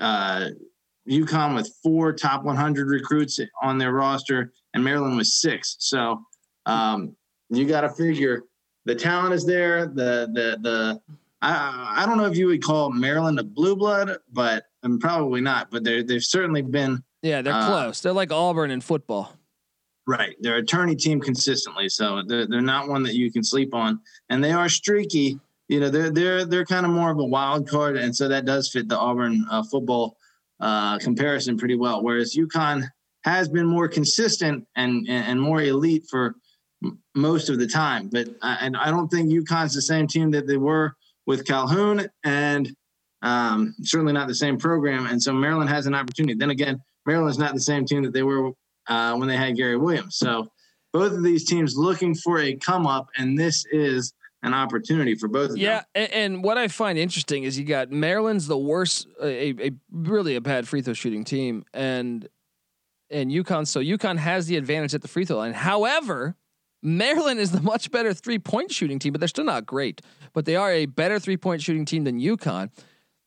uh, 0.00 0.48
UConn 1.08 1.54
with 1.54 1.72
four 1.82 2.12
top 2.12 2.44
100 2.44 2.88
recruits 2.88 3.40
on 3.62 3.78
their 3.78 3.92
roster, 3.92 4.52
and 4.74 4.84
Maryland 4.84 5.16
with 5.16 5.26
six. 5.26 5.76
So 5.78 6.20
um, 6.66 7.16
you 7.48 7.66
got 7.66 7.80
to 7.82 7.90
figure 7.90 8.42
the 8.88 8.94
talent 8.94 9.34
is 9.34 9.44
there. 9.44 9.86
The 9.86 10.30
the 10.32 10.58
the 10.62 11.00
I 11.42 11.94
I 11.98 12.06
don't 12.06 12.16
know 12.16 12.24
if 12.24 12.36
you 12.36 12.46
would 12.46 12.62
call 12.62 12.90
Maryland 12.90 13.38
a 13.38 13.44
blue 13.44 13.76
blood, 13.76 14.16
but 14.32 14.64
I'm 14.82 14.98
probably 14.98 15.42
not. 15.42 15.70
But 15.70 15.84
they 15.84 16.02
they've 16.02 16.24
certainly 16.24 16.62
been. 16.62 17.04
Yeah, 17.22 17.42
they're 17.42 17.52
uh, 17.52 17.66
close. 17.66 18.00
They're 18.00 18.14
like 18.14 18.32
Auburn 18.32 18.70
in 18.70 18.80
football. 18.80 19.34
Right, 20.06 20.36
they're 20.40 20.56
a 20.56 20.64
tourney 20.64 20.96
team 20.96 21.20
consistently, 21.20 21.90
so 21.90 22.22
they're 22.26 22.46
they're 22.46 22.62
not 22.62 22.88
one 22.88 23.02
that 23.02 23.14
you 23.14 23.30
can 23.30 23.44
sleep 23.44 23.74
on, 23.74 24.00
and 24.30 24.42
they 24.42 24.52
are 24.52 24.70
streaky. 24.70 25.38
You 25.68 25.80
know, 25.80 25.90
they're 25.90 26.10
they're 26.10 26.44
they're 26.46 26.64
kind 26.64 26.86
of 26.86 26.92
more 26.92 27.10
of 27.10 27.18
a 27.18 27.24
wild 27.24 27.68
card, 27.68 27.98
and 27.98 28.16
so 28.16 28.26
that 28.28 28.46
does 28.46 28.70
fit 28.70 28.88
the 28.88 28.98
Auburn 28.98 29.44
uh, 29.50 29.64
football 29.64 30.16
uh, 30.60 30.98
comparison 30.98 31.58
pretty 31.58 31.76
well. 31.76 32.02
Whereas 32.02 32.34
UConn 32.34 32.88
has 33.24 33.50
been 33.50 33.66
more 33.66 33.86
consistent 33.86 34.66
and 34.76 35.06
and 35.10 35.38
more 35.38 35.60
elite 35.60 36.04
for 36.08 36.36
most 37.14 37.48
of 37.48 37.58
the 37.58 37.66
time. 37.66 38.08
But 38.08 38.28
I, 38.42 38.58
and 38.60 38.76
I 38.76 38.90
don't 38.90 39.08
think 39.08 39.30
UConn's 39.30 39.74
the 39.74 39.82
same 39.82 40.06
team 40.06 40.30
that 40.32 40.46
they 40.46 40.56
were 40.56 40.94
with 41.26 41.46
Calhoun, 41.46 42.08
and 42.24 42.70
um, 43.22 43.74
certainly 43.82 44.12
not 44.12 44.28
the 44.28 44.34
same 44.34 44.58
program. 44.58 45.06
And 45.06 45.22
so 45.22 45.32
Maryland 45.32 45.70
has 45.70 45.86
an 45.86 45.94
opportunity. 45.94 46.34
Then 46.34 46.50
again, 46.50 46.80
Maryland's 47.06 47.38
not 47.38 47.54
the 47.54 47.60
same 47.60 47.84
team 47.84 48.02
that 48.04 48.12
they 48.12 48.22
were 48.22 48.52
uh, 48.86 49.14
when 49.16 49.28
they 49.28 49.36
had 49.36 49.56
Gary 49.56 49.76
Williams. 49.76 50.16
So 50.16 50.48
both 50.92 51.12
of 51.12 51.22
these 51.22 51.44
teams 51.44 51.76
looking 51.76 52.14
for 52.14 52.40
a 52.40 52.54
come 52.54 52.86
up, 52.86 53.08
and 53.16 53.38
this 53.38 53.64
is 53.70 54.12
an 54.42 54.54
opportunity 54.54 55.14
for 55.14 55.28
both. 55.28 55.46
Of 55.46 55.50
them. 55.50 55.58
yeah, 55.58 55.82
and, 55.94 56.12
and, 56.12 56.44
what 56.44 56.56
I 56.58 56.68
find 56.68 56.98
interesting 56.98 57.42
is 57.42 57.58
you 57.58 57.64
got 57.64 57.90
Maryland's 57.90 58.46
the 58.46 58.56
worst, 58.56 59.08
a, 59.22 59.68
a 59.68 59.70
really 59.90 60.36
a 60.36 60.40
bad 60.40 60.68
free 60.68 60.80
throw 60.80 60.94
shooting 60.94 61.24
team, 61.24 61.64
and 61.74 62.28
and 63.10 63.30
UConn. 63.30 63.66
So 63.66 63.80
UConn 63.80 64.16
has 64.18 64.46
the 64.46 64.56
advantage 64.56 64.94
at 64.94 65.02
the 65.02 65.08
free 65.08 65.24
throw 65.24 65.38
line. 65.38 65.52
However, 65.52 66.36
Maryland 66.82 67.40
is 67.40 67.50
the 67.50 67.60
much 67.60 67.90
better 67.90 68.14
three 68.14 68.38
point 68.38 68.72
shooting 68.72 68.98
team, 68.98 69.12
but 69.12 69.20
they're 69.20 69.28
still 69.28 69.44
not 69.44 69.66
great. 69.66 70.00
But 70.32 70.44
they 70.44 70.56
are 70.56 70.72
a 70.72 70.86
better 70.86 71.18
three 71.18 71.36
point 71.36 71.62
shooting 71.62 71.84
team 71.84 72.04
than 72.04 72.20
UConn, 72.20 72.70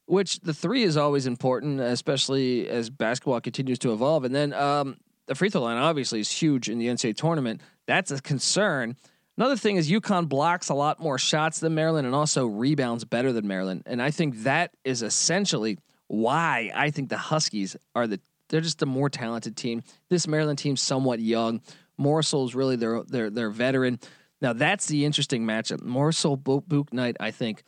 which 0.05 0.39
the 0.39 0.53
three 0.53 0.83
is 0.83 0.97
always 0.97 1.27
important, 1.27 1.79
especially 1.79 2.67
as 2.69 2.89
basketball 2.89 3.41
continues 3.41 3.79
to 3.79 3.93
evolve. 3.93 4.23
And 4.23 4.33
then 4.33 4.53
um, 4.53 4.97
the 5.27 5.35
free 5.35 5.49
throw 5.49 5.61
line 5.61 5.77
obviously 5.77 6.19
is 6.19 6.31
huge 6.31 6.69
in 6.69 6.77
the 6.77 6.87
NCAA 6.87 7.15
tournament. 7.15 7.61
That's 7.87 8.11
a 8.11 8.21
concern. 8.21 8.95
Another 9.37 9.55
thing 9.55 9.77
is 9.77 9.89
UConn 9.89 10.29
blocks 10.29 10.69
a 10.69 10.73
lot 10.73 10.99
more 10.99 11.17
shots 11.17 11.59
than 11.59 11.73
Maryland 11.73 12.05
and 12.05 12.15
also 12.15 12.45
rebounds 12.45 13.05
better 13.05 13.31
than 13.33 13.47
Maryland. 13.47 13.83
And 13.85 14.01
I 14.01 14.11
think 14.11 14.43
that 14.43 14.71
is 14.83 15.01
essentially 15.01 15.77
why 16.07 16.71
I 16.75 16.91
think 16.91 17.09
the 17.09 17.17
Huskies 17.17 17.75
are 17.95 18.07
the 18.07 18.19
they're 18.49 18.59
just 18.61 18.81
a 18.81 18.85
more 18.85 19.09
talented 19.09 19.55
team. 19.55 19.81
This 20.09 20.27
Maryland 20.27 20.59
team's 20.59 20.81
somewhat 20.81 21.21
young. 21.21 21.61
Morsell 22.01 22.45
is 22.45 22.55
really 22.55 22.75
their 22.75 23.03
their 23.03 23.29
their 23.29 23.49
veteran. 23.49 23.99
Now 24.41 24.53
that's 24.53 24.87
the 24.87 25.05
interesting 25.05 25.45
matchup. 25.45 25.81
Morsell 25.81 26.41
Bouknight, 26.41 27.15
I 27.19 27.31
think. 27.31 27.63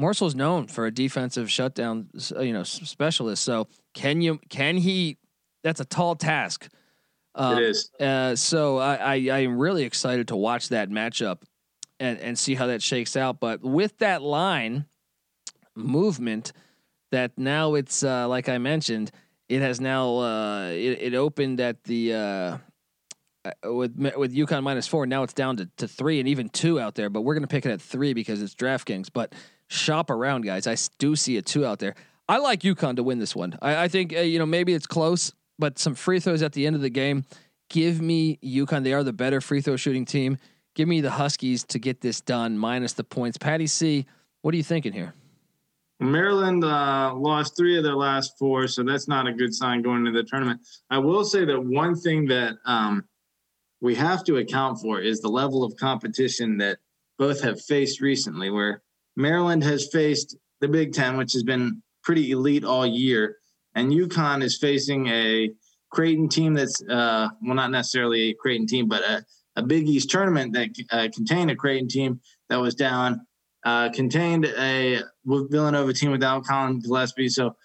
Morsell 0.00 0.28
is 0.28 0.34
known 0.34 0.66
for 0.66 0.86
a 0.86 0.90
defensive 0.90 1.50
shutdown, 1.50 2.08
you 2.40 2.52
know, 2.52 2.62
specialist. 2.62 3.42
So 3.42 3.68
can 3.92 4.20
you 4.20 4.40
can 4.48 4.76
he? 4.76 5.18
That's 5.62 5.80
a 5.80 5.84
tall 5.84 6.14
task. 6.16 6.68
Uh, 7.34 7.56
it 7.58 7.62
is. 7.64 7.90
Uh, 8.00 8.34
so 8.34 8.78
I, 8.78 8.94
I 8.94 9.14
I 9.14 9.38
am 9.40 9.58
really 9.58 9.84
excited 9.84 10.28
to 10.28 10.36
watch 10.36 10.70
that 10.70 10.88
matchup 10.88 11.42
and 11.98 12.18
and 12.18 12.38
see 12.38 12.54
how 12.54 12.68
that 12.68 12.82
shakes 12.82 13.16
out. 13.16 13.40
But 13.40 13.62
with 13.62 13.98
that 13.98 14.22
line 14.22 14.86
movement, 15.76 16.52
that 17.10 17.36
now 17.36 17.74
it's 17.74 18.02
uh, 18.02 18.26
like 18.26 18.48
I 18.48 18.58
mentioned, 18.58 19.10
it 19.48 19.60
has 19.60 19.80
now 19.80 20.16
uh, 20.18 20.68
it, 20.68 21.02
it 21.02 21.14
opened 21.14 21.60
at 21.60 21.84
the 21.84 22.14
uh, 22.14 22.18
uh, 22.18 22.58
with 23.64 23.96
with 24.16 24.34
UConn 24.34 24.62
minus 24.62 24.86
four. 24.86 25.06
Now 25.06 25.22
it's 25.22 25.32
down 25.32 25.56
to, 25.58 25.68
to 25.78 25.88
three 25.88 26.20
and 26.20 26.28
even 26.28 26.48
two 26.48 26.78
out 26.78 26.94
there, 26.94 27.08
but 27.08 27.22
we're 27.22 27.34
going 27.34 27.42
to 27.42 27.48
pick 27.48 27.66
it 27.66 27.70
at 27.70 27.80
three 27.80 28.12
because 28.12 28.42
it's 28.42 28.54
DraftKings. 28.54 29.08
But 29.12 29.34
shop 29.68 30.10
around, 30.10 30.42
guys. 30.42 30.66
I 30.66 30.76
do 30.98 31.16
see 31.16 31.36
a 31.36 31.42
two 31.42 31.64
out 31.64 31.78
there. 31.78 31.94
I 32.28 32.38
like 32.38 32.60
UConn 32.60 32.96
to 32.96 33.02
win 33.02 33.18
this 33.18 33.34
one. 33.34 33.58
I, 33.60 33.84
I 33.84 33.88
think 33.88 34.14
uh, 34.14 34.20
you 34.20 34.38
know 34.38 34.46
maybe 34.46 34.74
it's 34.74 34.86
close, 34.86 35.32
but 35.58 35.78
some 35.78 35.94
free 35.94 36.20
throws 36.20 36.42
at 36.42 36.52
the 36.52 36.66
end 36.66 36.76
of 36.76 36.82
the 36.82 36.90
game. 36.90 37.24
Give 37.68 38.00
me 38.00 38.38
UConn. 38.42 38.82
They 38.84 38.92
are 38.92 39.04
the 39.04 39.12
better 39.12 39.40
free 39.40 39.60
throw 39.60 39.76
shooting 39.76 40.04
team. 40.04 40.38
Give 40.74 40.88
me 40.88 41.00
the 41.00 41.10
Huskies 41.10 41.64
to 41.64 41.78
get 41.78 42.00
this 42.00 42.20
done 42.20 42.58
minus 42.58 42.92
the 42.92 43.04
points. 43.04 43.38
Patty 43.38 43.66
C, 43.66 44.06
what 44.42 44.54
are 44.54 44.56
you 44.56 44.62
thinking 44.62 44.92
here? 44.92 45.14
Maryland 46.00 46.64
uh, 46.64 47.12
lost 47.14 47.56
three 47.56 47.76
of 47.76 47.84
their 47.84 47.94
last 47.94 48.38
four, 48.38 48.66
so 48.66 48.82
that's 48.82 49.06
not 49.06 49.26
a 49.26 49.32
good 49.32 49.54
sign 49.54 49.82
going 49.82 50.06
into 50.06 50.12
the 50.12 50.26
tournament. 50.26 50.60
I 50.88 50.98
will 50.98 51.24
say 51.24 51.44
that 51.44 51.60
one 51.62 51.94
thing 51.94 52.26
that 52.26 52.54
um, 52.64 53.04
we 53.80 53.94
have 53.94 54.24
to 54.24 54.36
account 54.36 54.80
for 54.80 55.00
is 55.00 55.20
the 55.20 55.28
level 55.28 55.64
of 55.64 55.76
competition 55.76 56.58
that 56.58 56.78
both 57.18 57.42
have 57.42 57.60
faced 57.60 58.00
recently, 58.00 58.50
where 58.50 58.82
Maryland 59.16 59.62
has 59.64 59.88
faced 59.88 60.36
the 60.60 60.68
Big 60.68 60.92
Ten, 60.92 61.16
which 61.16 61.32
has 61.32 61.42
been 61.42 61.82
pretty 62.02 62.30
elite 62.30 62.64
all 62.64 62.86
year, 62.86 63.36
and 63.74 63.92
UConn 63.92 64.42
is 64.42 64.58
facing 64.58 65.06
a 65.08 65.50
Creighton 65.90 66.28
team 66.28 66.54
that's, 66.54 66.82
uh, 66.82 67.28
well, 67.42 67.54
not 67.54 67.70
necessarily 67.70 68.30
a 68.30 68.34
Creighton 68.34 68.66
team, 68.66 68.88
but 68.88 69.02
a, 69.02 69.24
a 69.56 69.62
Big 69.62 69.88
East 69.88 70.10
tournament 70.10 70.52
that 70.54 70.68
uh, 70.90 71.08
contained 71.14 71.50
a 71.50 71.56
Creighton 71.56 71.88
team 71.88 72.20
that 72.48 72.60
was 72.60 72.74
down, 72.74 73.26
uh, 73.64 73.90
contained 73.90 74.46
a 74.46 75.02
Villanova 75.24 75.92
team 75.92 76.10
without 76.10 76.44
Collin 76.44 76.80
Gillespie. 76.80 77.28
So 77.28 77.56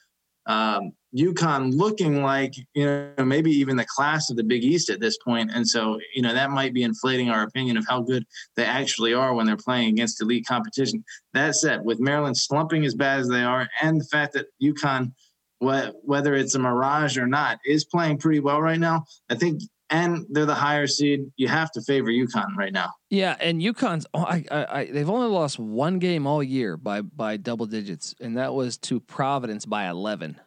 um, 0.46 0.92
UConn 1.16 1.74
looking 1.74 2.22
like 2.22 2.56
you 2.74 2.86
know 2.86 3.26
maybe 3.26 3.52
even 3.52 3.78
the 3.78 3.86
class 3.86 4.30
of 4.30 4.36
the 4.36 4.44
Big 4.44 4.64
East 4.64 4.90
at 4.90 5.00
this 5.00 5.18
point, 5.18 5.52
and 5.54 5.68
so 5.68 6.00
you 6.14 6.22
know 6.22 6.34
that 6.34 6.52
might 6.52 6.74
be 6.74 6.84
inflating 6.84 7.30
our 7.30 7.44
opinion 7.44 7.78
of 7.78 7.86
how 7.88 8.02
good 8.02 8.26
they 8.56 8.66
actually 8.66 9.14
are 9.14 9.34
when 9.34 9.46
they're 9.46 9.56
playing 9.56 9.90
against 9.90 10.22
elite 10.22 10.46
competition. 10.46 11.04
That 11.34 11.56
said, 11.56 11.86
with 11.86 12.00
Maryland 12.00 12.38
slumping 12.38 12.86
as 12.86 12.96
bad 12.96 13.22
as 13.22 13.30
they 13.30 13.44
are, 13.44 13.68
and 13.82 14.02
the 14.02 14.06
fact 14.06 14.34
that 14.34 14.48
UConn, 14.62 15.14
whether 15.60 16.36
it's 16.36 16.56
a 16.56 16.60
mirage 16.60 17.18
or 17.18 17.28
not, 17.28 17.60
is 17.66 17.86
playing 17.86 18.18
pretty 18.18 18.42
well 18.42 18.62
right 18.62 18.80
now, 18.80 19.06
I 19.30 19.36
think. 19.36 19.62
And 19.96 20.26
they're 20.30 20.46
the 20.46 20.54
higher 20.54 20.88
seed. 20.88 21.32
You 21.38 21.48
have 21.48 21.72
to 21.72 21.82
favor 21.82 22.10
UConn 22.10 22.58
right 22.58 22.74
now. 22.74 22.92
Yeah, 23.10 23.38
and 23.40 23.62
UConn's 23.62 24.06
oh, 24.14 24.24
I, 24.24 24.44
I, 24.52 24.66
I, 24.66 24.86
they've 24.92 25.10
only 25.10 25.30
lost 25.30 25.58
one 25.58 26.00
game 26.00 26.28
all 26.28 26.44
year 26.44 26.76
by 26.76 27.02
by 27.02 27.38
double 27.38 27.66
digits, 27.66 28.14
and 28.20 28.36
that 28.38 28.54
was 28.54 28.78
to 28.80 29.00
Providence 29.00 29.66
by 29.66 29.88
eleven. 29.88 30.38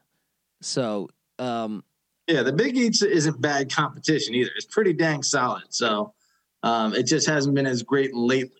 So, 0.60 1.08
um, 1.38 1.82
yeah, 2.26 2.42
the 2.42 2.52
Big 2.52 2.76
East 2.76 3.02
isn't 3.02 3.40
bad 3.40 3.72
competition 3.72 4.34
either. 4.34 4.50
It's 4.54 4.66
pretty 4.66 4.92
dang 4.92 5.22
solid. 5.22 5.64
So, 5.70 6.12
um, 6.62 6.94
it 6.94 7.04
just 7.04 7.26
hasn't 7.26 7.54
been 7.54 7.66
as 7.66 7.82
great 7.82 8.14
lately. 8.14 8.52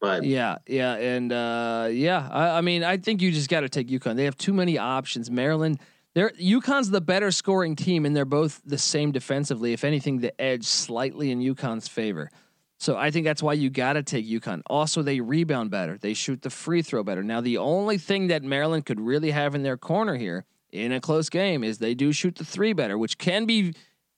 But 0.00 0.24
yeah, 0.24 0.56
yeah, 0.66 0.94
and 0.94 1.30
uh, 1.30 1.88
yeah, 1.92 2.26
I, 2.32 2.58
I 2.58 2.60
mean, 2.62 2.82
I 2.82 2.96
think 2.96 3.20
you 3.20 3.30
just 3.30 3.50
got 3.50 3.60
to 3.60 3.68
take 3.68 3.88
UConn. 3.88 4.16
They 4.16 4.24
have 4.24 4.38
too 4.38 4.54
many 4.54 4.78
options. 4.78 5.30
Maryland, 5.30 5.80
they're 6.14 6.30
UConn's 6.30 6.90
the 6.90 7.00
better 7.00 7.30
scoring 7.30 7.76
team, 7.76 8.04
and 8.04 8.14
they're 8.16 8.24
both 8.24 8.60
the 8.64 8.78
same 8.78 9.12
defensively. 9.12 9.72
If 9.72 9.84
anything, 9.84 10.18
the 10.20 10.38
edge 10.40 10.64
slightly 10.64 11.30
in 11.30 11.40
UConn's 11.40 11.88
favor. 11.88 12.30
So 12.78 12.96
I 12.96 13.10
think 13.10 13.26
that's 13.26 13.42
why 13.42 13.52
you 13.52 13.68
got 13.68 13.92
to 13.92 14.02
take 14.02 14.26
UConn. 14.26 14.62
Also, 14.66 15.02
they 15.02 15.20
rebound 15.20 15.70
better. 15.70 15.98
They 15.98 16.14
shoot 16.14 16.40
the 16.40 16.48
free 16.50 16.80
throw 16.80 17.04
better. 17.04 17.22
Now, 17.22 17.42
the 17.42 17.58
only 17.58 17.98
thing 17.98 18.28
that 18.28 18.42
Maryland 18.42 18.86
could 18.86 19.00
really 19.00 19.32
have 19.32 19.54
in 19.54 19.62
their 19.62 19.76
corner 19.76 20.16
here 20.16 20.46
in 20.72 20.90
a 20.90 21.00
close 21.00 21.28
game 21.28 21.62
is 21.62 21.78
they 21.78 21.94
do 21.94 22.10
shoot 22.10 22.36
the 22.36 22.44
three 22.44 22.72
better, 22.72 22.96
which 22.96 23.18
can 23.18 23.44
be 23.44 23.74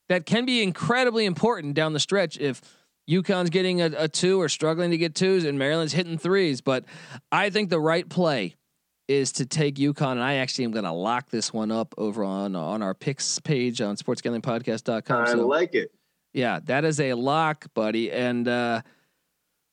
that 0.08 0.26
can 0.26 0.44
be 0.44 0.62
incredibly 0.62 1.24
important 1.24 1.74
down 1.74 1.92
the 1.92 2.00
stretch 2.00 2.38
if 2.38 2.60
UConn's 3.08 3.50
getting 3.50 3.80
a, 3.80 3.90
a 3.96 4.08
two 4.08 4.40
or 4.40 4.48
struggling 4.48 4.90
to 4.90 4.98
get 4.98 5.14
twos 5.14 5.44
and 5.44 5.58
Maryland's 5.58 5.92
hitting 5.92 6.18
threes. 6.18 6.60
But 6.60 6.84
I 7.30 7.50
think 7.50 7.68
the 7.68 7.80
right 7.80 8.08
play 8.08 8.54
is 9.08 9.32
to 9.32 9.46
take 9.46 9.76
UConn, 9.76 10.12
and 10.12 10.22
I 10.22 10.34
actually 10.34 10.64
am 10.64 10.70
going 10.70 10.84
to 10.84 10.92
lock 10.92 11.30
this 11.30 11.52
one 11.52 11.70
up 11.70 11.94
over 11.98 12.24
on 12.24 12.54
on 12.56 12.82
our 12.82 12.94
picks 12.94 13.38
page 13.40 13.80
on 13.80 13.96
sportsgamblingpodcast.com. 13.96 15.22
I 15.22 15.32
so, 15.32 15.46
like 15.46 15.74
it. 15.74 15.90
Yeah, 16.32 16.60
that 16.64 16.84
is 16.84 16.98
a 17.00 17.14
lock, 17.14 17.66
buddy. 17.74 18.10
And 18.10 18.48
uh, 18.48 18.82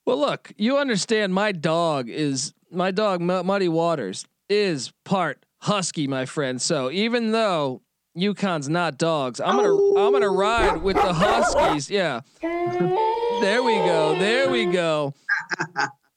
well, 0.06 0.20
look, 0.20 0.52
you 0.58 0.78
understand 0.78 1.34
my 1.34 1.52
dog 1.52 2.10
is 2.10 2.54
my 2.72 2.92
dog 2.92 3.22
Muddy 3.22 3.70
Waters 3.70 4.26
is 4.50 4.92
part 5.06 5.46
husky, 5.62 6.08
my 6.08 6.26
friend. 6.26 6.62
So 6.62 6.92
even 6.92 7.32
though 7.32 7.82
UConn's 8.18 8.70
not 8.70 8.98
dogs, 8.98 9.40
I'm 9.40 9.56
gonna 9.56 9.70
oh. 9.72 10.06
I'm 10.06 10.12
gonna 10.12 10.30
ride 10.30 10.82
with 10.82 10.96
the 10.96 11.14
Huskies. 11.14 11.90
Yeah. 12.00 12.22
There 12.42 13.64
we 13.64 13.76
go. 13.76 14.16
There 14.18 14.50
we 14.50 14.66
go. 14.66 15.14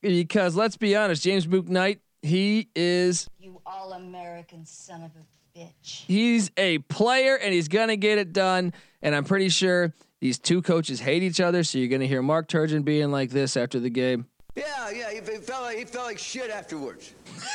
Because 0.02 0.56
let's 0.56 0.76
be 0.76 0.96
honest, 0.96 1.22
James 1.22 1.46
Bouknight, 1.46 2.00
he 2.22 2.68
is 2.74 3.28
you 3.38 3.60
all 3.66 3.92
American 3.92 4.64
son 4.64 5.02
of 5.02 5.10
a 5.10 5.58
bitch. 5.58 6.04
He's 6.06 6.50
a 6.56 6.78
player 6.78 7.36
and 7.36 7.52
he's 7.52 7.68
gonna 7.68 7.96
get 7.96 8.18
it 8.18 8.32
done. 8.32 8.72
And 9.02 9.14
I'm 9.14 9.24
pretty 9.24 9.48
sure 9.48 9.92
these 10.20 10.38
two 10.38 10.62
coaches 10.62 11.00
hate 11.00 11.22
each 11.22 11.40
other. 11.40 11.64
So 11.64 11.78
you're 11.78 11.88
gonna 11.88 12.06
hear 12.06 12.22
Mark 12.22 12.48
Turgeon 12.48 12.84
being 12.84 13.10
like 13.10 13.30
this 13.30 13.56
after 13.56 13.80
the 13.80 13.90
game. 13.90 14.26
Yeah, 14.54 14.90
yeah, 14.90 15.10
he, 15.10 15.16
he 15.16 15.38
felt 15.38 15.62
like 15.62 15.78
he 15.78 15.84
felt 15.84 16.06
like 16.06 16.18
shit 16.18 16.50
afterwards. 16.50 17.14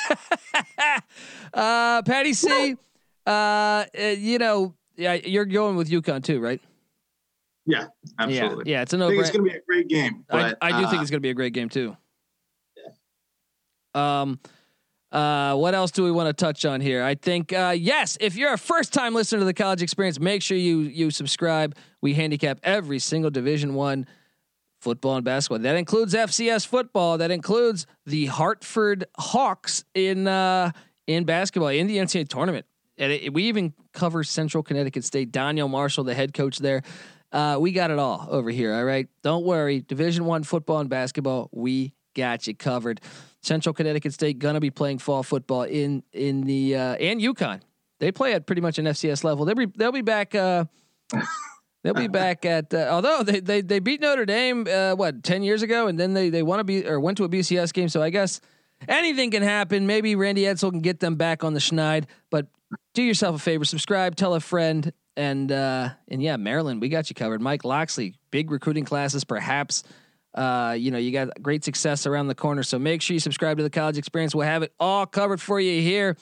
uh, 1.54 2.02
Patty 2.02 2.34
C, 2.34 2.76
uh, 3.26 3.30
uh, 3.30 3.86
you 4.18 4.40
know, 4.40 4.74
yeah, 4.96 5.14
you're 5.14 5.46
going 5.46 5.76
with 5.76 5.90
UConn 5.90 6.24
too, 6.24 6.40
right? 6.40 6.60
Yeah, 7.68 7.88
absolutely. 8.18 8.72
Yeah, 8.72 8.78
yeah 8.78 8.82
it's 8.82 8.94
a 8.94 8.98
no. 8.98 9.08
I 9.08 9.10
think 9.10 9.22
it's 9.22 9.32
going 9.32 9.46
to 9.46 9.52
be 9.52 9.58
a 9.58 9.62
great 9.62 9.88
game. 9.88 10.26
But, 10.30 10.58
I, 10.62 10.70
I 10.70 10.80
do 10.80 10.88
uh, 10.88 10.90
think 10.90 11.02
it's 11.02 11.12
going 11.12 11.20
to 11.20 11.26
be 11.26 11.30
a 11.30 11.36
great 11.36 11.54
game 11.54 11.70
too. 11.70 11.96
Yeah. 12.76 14.22
Um. 14.22 14.40
Uh, 15.12 15.56
what 15.56 15.74
else 15.74 15.92
do 15.92 16.04
we 16.04 16.12
want 16.12 16.28
to 16.28 16.34
touch 16.34 16.66
on 16.66 16.82
here? 16.82 17.02
I 17.04 17.16
think 17.16 17.54
uh, 17.54 17.74
yes, 17.78 18.18
if 18.20 18.36
you're 18.36 18.54
a 18.54 18.58
first 18.58 18.92
time 18.92 19.14
listener 19.14 19.40
to 19.40 19.46
the 19.46 19.54
college 19.54 19.82
experience, 19.82 20.20
make 20.20 20.42
sure 20.42 20.58
you 20.58 20.80
you 20.80 21.12
subscribe. 21.12 21.76
We 22.02 22.14
handicap 22.14 22.60
every 22.64 23.00
single 23.00 23.32
Division 23.32 23.74
One 23.74 24.06
football 24.80 25.16
and 25.16 25.24
basketball. 25.26 25.60
That 25.60 25.76
includes 25.76 26.14
FCS 26.14 26.68
football. 26.68 27.18
That 27.18 27.32
includes 27.32 27.88
the 28.06 28.26
Hartford 28.26 29.06
Hawks 29.18 29.86
in 29.94 30.28
uh, 30.28 30.72
in 31.08 31.24
basketball 31.24 31.70
in 31.70 31.88
the 31.88 31.98
NCAA 31.98 32.28
tournament. 32.28 32.66
And 32.98 33.12
it, 33.12 33.34
we 33.34 33.44
even 33.44 33.74
cover 33.94 34.24
Central 34.24 34.62
Connecticut 34.62 35.06
State. 35.06 35.32
Donyell 35.32 35.70
Marshall, 35.70 36.04
the 36.04 36.16
head 36.16 36.34
coach 36.34 36.58
there. 36.58 36.82
Uh, 37.32 37.58
we 37.60 37.72
got 37.72 37.92
it 37.92 38.00
all 38.00 38.28
over 38.30 38.50
here. 38.50 38.74
All 38.74 38.86
right, 38.86 39.08
don't 39.22 39.46
worry. 39.46 39.82
Division 39.82 40.26
One 40.26 40.44
football 40.44 40.80
and 40.80 40.90
basketball, 40.90 41.50
we 41.54 41.94
got 42.14 42.48
you 42.48 42.56
covered. 42.56 43.00
Central 43.48 43.74
Connecticut 43.74 44.14
State 44.14 44.40
gonna 44.40 44.60
be 44.60 44.70
playing 44.70 45.00
fall 45.00 45.24
football 45.24 45.64
in 45.64 46.04
in 46.14 46.42
the 46.42 46.76
uh, 46.76 46.96
and 46.96 47.22
UConn. 47.22 47.62
They 48.00 48.12
play 48.12 48.34
at 48.34 48.46
pretty 48.46 48.62
much 48.62 48.78
an 48.78 48.86
FCS 48.86 49.24
level. 49.24 49.46
They'll 49.46 49.56
be 49.56 49.66
they'll 49.66 49.92
be 49.92 50.02
back. 50.02 50.36
Uh, 50.36 50.66
They'll 51.84 51.94
be 51.94 52.08
back 52.10 52.44
at 52.44 52.74
uh, 52.74 52.90
although 52.90 53.24
they, 53.24 53.40
they 53.40 53.62
they 53.62 53.80
beat 53.80 54.02
Notre 54.02 54.26
Dame 54.26 54.68
uh, 54.68 54.96
what 54.96 55.24
ten 55.24 55.42
years 55.42 55.62
ago, 55.62 55.88
and 55.88 55.98
then 55.98 56.14
they 56.14 56.30
they 56.30 56.44
want 56.44 56.60
to 56.60 56.66
be 56.66 56.86
or 56.86 57.00
went 57.00 57.18
to 57.20 57.24
a 57.24 57.30
BCS 57.30 57.72
game. 57.72 57.88
So 57.88 58.02
I 58.02 58.10
guess 58.10 58.42
anything 58.90 59.32
can 59.32 59.42
happen. 59.42 59.88
Maybe 59.88 60.16
Randy 60.16 60.42
Edsall 60.42 60.72
can 60.72 60.82
get 60.82 61.00
them 61.00 61.16
back 61.16 61.46
on 61.46 61.54
the 61.54 61.62
schneid. 61.62 62.06
But 62.30 62.48
do 62.94 63.02
yourself 63.04 63.38
a 63.38 63.40
favor, 63.40 63.64
subscribe, 63.64 64.18
tell 64.18 64.34
a 64.34 64.42
friend, 64.42 64.92
and 65.16 65.50
uh, 65.50 65.90
and 66.10 66.22
yeah, 66.22 66.36
Maryland, 66.36 66.82
we 66.82 66.90
got 66.90 67.10
you 67.10 67.16
covered. 67.16 67.42
Mike 67.42 67.64
Locksley, 67.64 68.16
big 68.32 68.52
recruiting 68.52 68.84
classes, 68.84 69.24
perhaps. 69.24 69.84
Uh, 70.38 70.74
you 70.78 70.92
know, 70.92 71.00
you 71.00 71.12
got 71.12 71.30
great 71.42 71.64
success 71.64 72.06
around 72.06 72.28
the 72.28 72.36
corner. 72.36 72.62
So 72.62 72.78
make 72.78 73.02
sure 73.02 73.16
you 73.16 73.20
subscribe 73.20 73.58
to 73.58 73.64
the 73.64 73.72
college 73.72 73.98
experience. 73.98 74.36
We'll 74.36 74.46
have 74.46 74.62
it 74.62 74.72
all 74.80 75.08
covered 75.08 75.42
for 75.42 75.60
you 75.60 75.82
here. 75.82 76.16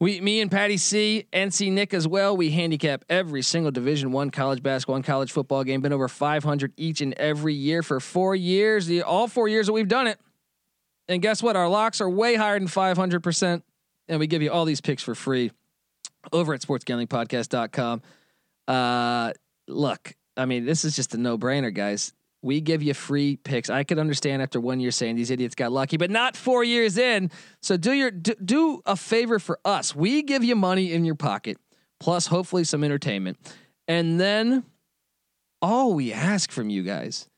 We, 0.00 0.20
me 0.20 0.40
and 0.40 0.50
Patty 0.50 0.76
C, 0.78 1.26
NC 1.32 1.70
Nick 1.70 1.94
as 1.94 2.08
well. 2.08 2.36
We 2.36 2.50
handicap 2.50 3.04
every 3.08 3.42
single 3.42 3.70
Division 3.70 4.10
One 4.10 4.30
college 4.30 4.60
basketball 4.60 4.96
and 4.96 5.04
college 5.04 5.30
football 5.30 5.62
game. 5.62 5.80
Been 5.80 5.92
over 5.92 6.08
500 6.08 6.72
each 6.76 7.00
and 7.00 7.14
every 7.14 7.54
year 7.54 7.84
for 7.84 8.00
four 8.00 8.34
years. 8.34 8.86
The, 8.86 9.02
all 9.02 9.28
four 9.28 9.46
years 9.46 9.66
that 9.66 9.72
we've 9.72 9.86
done 9.86 10.08
it. 10.08 10.18
And 11.06 11.22
guess 11.22 11.40
what? 11.40 11.54
Our 11.54 11.68
locks 11.68 12.00
are 12.00 12.10
way 12.10 12.34
higher 12.34 12.58
than 12.58 12.66
500 12.66 13.22
percent, 13.22 13.64
and 14.08 14.18
we 14.18 14.26
give 14.26 14.42
you 14.42 14.50
all 14.50 14.64
these 14.64 14.80
picks 14.80 15.04
for 15.04 15.14
free 15.14 15.52
over 16.32 16.52
at 16.54 16.62
sportsgamblingpodcast.com. 16.62 18.02
Uh, 18.66 19.32
look, 19.68 20.14
I 20.36 20.46
mean, 20.46 20.64
this 20.64 20.84
is 20.84 20.96
just 20.96 21.14
a 21.14 21.18
no 21.18 21.38
brainer, 21.38 21.72
guys. 21.72 22.12
We 22.42 22.60
give 22.60 22.82
you 22.82 22.92
free 22.92 23.36
picks. 23.36 23.70
I 23.70 23.84
could 23.84 23.98
understand 23.98 24.42
after 24.42 24.60
one 24.60 24.80
year 24.80 24.90
saying 24.90 25.16
these 25.16 25.30
idiots 25.30 25.54
got 25.54 25.70
lucky, 25.70 25.96
but 25.96 26.10
not 26.10 26.36
four 26.36 26.64
years 26.64 26.98
in. 26.98 27.30
So 27.60 27.76
do 27.76 27.92
your 27.92 28.10
do, 28.10 28.34
do 28.44 28.82
a 28.84 28.96
favor 28.96 29.38
for 29.38 29.60
us. 29.64 29.94
We 29.94 30.22
give 30.22 30.42
you 30.42 30.56
money 30.56 30.92
in 30.92 31.04
your 31.04 31.14
pocket, 31.14 31.58
plus 32.00 32.26
hopefully 32.26 32.64
some 32.64 32.82
entertainment, 32.82 33.38
and 33.86 34.20
then 34.20 34.64
all 35.60 35.94
we 35.94 36.12
ask 36.12 36.50
from 36.50 36.68
you 36.68 36.82
guys 36.82 37.28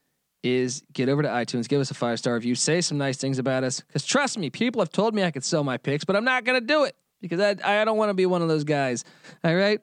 is 0.43 0.83
get 0.93 1.09
over 1.09 1.23
to 1.23 1.29
iTunes, 1.29 1.69
give 1.69 1.81
us 1.81 1.91
a 1.91 1.95
five 1.95 2.19
star 2.19 2.35
review, 2.35 2.55
say 2.55 2.81
some 2.81 2.99
nice 2.99 3.17
things 3.17 3.39
about 3.39 3.65
us. 3.65 3.81
Because 3.81 4.05
trust 4.05 4.39
me, 4.39 4.51
people 4.51 4.81
have 4.81 4.91
told 4.91 5.15
me 5.15 5.23
I 5.23 5.31
could 5.31 5.45
sell 5.45 5.65
my 5.65 5.77
picks, 5.77 6.05
but 6.05 6.17
I'm 6.17 6.25
not 6.25 6.45
to 6.45 6.61
do 6.61 6.85
it 6.85 6.97
because 7.21 7.41
I 7.41 7.81
I 7.83 7.85
don't 7.85 7.97
want 7.99 8.11
to 8.11 8.15
be 8.15 8.27
one 8.27 8.43
of 8.43 8.49
those 8.49 8.65
guys. 8.65 9.05
All 9.43 9.55
right, 9.55 9.81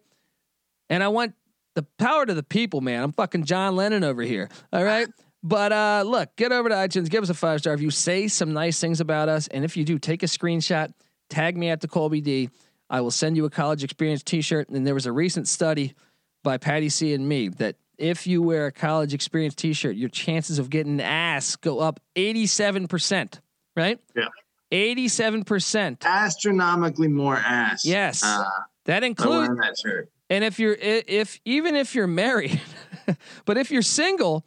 and 0.90 1.04
I 1.04 1.08
want 1.08 1.34
the 1.76 1.84
power 1.98 2.26
to 2.26 2.34
the 2.34 2.44
people, 2.44 2.82
man. 2.82 3.04
I'm 3.04 3.12
fucking 3.12 3.46
John 3.46 3.76
Lennon 3.76 4.04
over 4.04 4.22
here. 4.22 4.50
All 4.74 4.84
right. 4.84 5.08
But 5.44 5.72
uh, 5.72 6.04
look, 6.06 6.36
get 6.36 6.52
over 6.52 6.70
to 6.70 6.76
iTunes, 6.76 7.10
give 7.10 7.24
us 7.24 7.30
a 7.30 7.34
five 7.34 7.62
star 7.62 7.74
review, 7.74 7.90
say 7.90 8.28
some 8.28 8.54
nice 8.54 8.80
things 8.80 9.00
about 9.00 9.28
us, 9.28 9.48
and 9.48 9.66
if 9.66 9.76
you 9.76 9.84
do, 9.84 9.98
take 9.98 10.22
a 10.22 10.28
screenshot, 10.28 10.92
tag 11.30 11.58
me 11.58 11.70
at 11.70 11.82
the 11.82 11.88
Colby 11.88 12.22
D. 12.22 12.50
I 12.90 13.02
will 13.02 13.12
send 13.12 13.38
you 13.38 13.46
a 13.46 13.50
college 13.50 13.84
experience 13.84 14.22
T-shirt. 14.22 14.68
And 14.70 14.86
there 14.86 14.94
was 14.94 15.06
a 15.06 15.14
recent 15.14 15.48
study 15.48 15.96
by 16.44 16.58
Patty 16.58 16.90
C 16.90 17.14
and 17.14 17.28
me 17.28 17.48
that 17.48 17.78
if 17.98 18.28
you 18.28 18.42
wear 18.42 18.66
a 18.66 18.72
college 18.72 19.14
experience 19.14 19.56
T-shirt, 19.56 19.96
your 19.96 20.10
chances 20.10 20.60
of 20.60 20.70
getting 20.70 21.00
ass 21.00 21.56
go 21.56 21.80
up 21.80 22.02
87 22.16 22.88
percent. 22.88 23.40
Right? 23.76 24.00
Yeah. 24.16 24.26
87 24.72 25.46
percent. 25.46 26.06
Astronomically 26.06 27.08
more 27.08 27.38
ass. 27.38 27.86
Yes. 27.86 28.24
Uh, 28.24 28.44
that 28.86 29.04
includes 29.04 29.56
that 29.56 29.78
shirt. 29.82 30.10
And 30.32 30.46
if 30.46 30.60
you're 30.60 30.74
if 30.80 31.40
even 31.44 31.76
if 31.76 31.94
you're 31.94 32.08
married, 32.08 32.60
but 33.46 33.58
if 33.58 33.70
you're 33.70 33.82
single, 33.82 34.46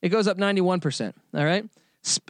it 0.00 0.08
goes 0.08 0.26
up 0.26 0.38
91%. 0.38 1.12
All 1.34 1.44
right. 1.44 1.66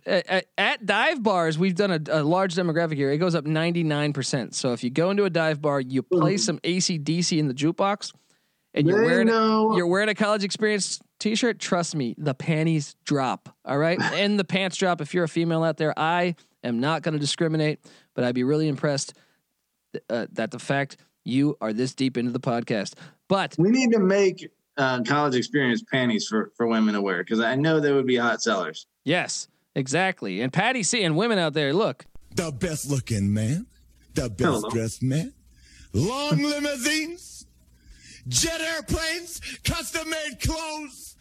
At, 0.05 0.47
at 0.57 0.85
dive 0.85 1.23
bars, 1.23 1.57
we've 1.57 1.77
done 1.77 1.93
a, 1.93 2.01
a 2.11 2.23
large 2.25 2.57
demographic 2.57 2.97
here. 2.97 3.13
It 3.13 3.19
goes 3.19 3.37
up 3.37 3.45
99%. 3.45 4.53
So 4.53 4.73
if 4.73 4.83
you 4.83 4.91
go 4.91 5.11
into 5.11 5.25
a 5.25 5.31
dive 5.31 5.63
bar, 5.63 5.81
you 5.81 6.03
play 6.03 6.39
some 6.39 6.59
ACDC 6.61 7.39
in 7.39 7.47
the 7.47 7.55
jukebox, 7.55 8.13
and 8.75 8.89
you're 8.89 8.99
They 8.99 9.07
wearing 9.07 9.29
know. 9.29 9.77
you're 9.77 9.87
wearing 9.87 10.09
a 10.09 10.15
college 10.17 10.43
experience 10.43 10.99
t-shirt. 11.21 11.61
Trust 11.61 11.95
me, 11.95 12.17
the 12.19 12.35
panties 12.35 12.97
drop. 13.05 13.55
All 13.65 13.79
right, 13.79 14.01
and 14.15 14.41
the 14.41 14.45
pants 14.45 14.77
drop. 14.77 15.01
If 15.01 15.15
you're 15.15 15.25
a 15.25 15.29
female 15.29 15.63
out 15.63 15.77
there, 15.77 15.97
I 15.97 16.35
am 16.65 16.81
not 16.81 17.03
going 17.03 17.13
to 17.13 17.21
discriminate, 17.21 17.79
but 18.17 18.25
I'd 18.25 18.35
be 18.35 18.45
really 18.45 18.67
impressed 18.67 19.15
uh, 20.11 20.27
that 20.33 20.51
the 20.51 20.59
fact 20.59 20.97
you 21.25 21.57
are 21.61 21.73
this 21.73 21.95
deep 21.95 22.17
into 22.17 22.31
the 22.33 22.41
podcast. 22.41 22.95
But 23.29 23.55
We 23.59 23.71
need 23.71 23.93
to 23.93 23.99
make 24.01 24.49
uh, 24.77 25.03
college 25.03 25.35
experience 25.35 25.83
panties 25.93 26.27
for, 26.27 26.53
for 26.57 26.67
women 26.67 26.95
to 26.95 27.01
wear 27.03 27.19
because 27.19 27.41
I 27.41 27.55
know 27.57 27.81
they 27.81 27.93
would 27.93 28.07
be 28.07 28.17
hot 28.17 28.43
sellers. 28.43 28.87
yes, 29.05 29.49
exactly. 29.75 30.41
And 30.41 30.53
Patty 30.53 30.83
C 30.83 31.03
and 31.03 31.17
women 31.17 31.39
out 31.39 31.53
there, 31.55 31.73
look, 31.75 32.05
The 32.35 32.53
best 32.53 32.91
looking 32.91 33.33
man, 33.35 33.67
the 34.15 34.31
best 34.31 34.41
Hello. 34.43 34.71
dressed 34.71 35.03
man, 35.03 35.33
long 35.93 36.39
limousines, 36.43 37.47
jet 38.29 38.61
airplanes, 38.61 39.41
custom 39.65 40.09
made 40.11 40.39
clothes, 40.41 41.17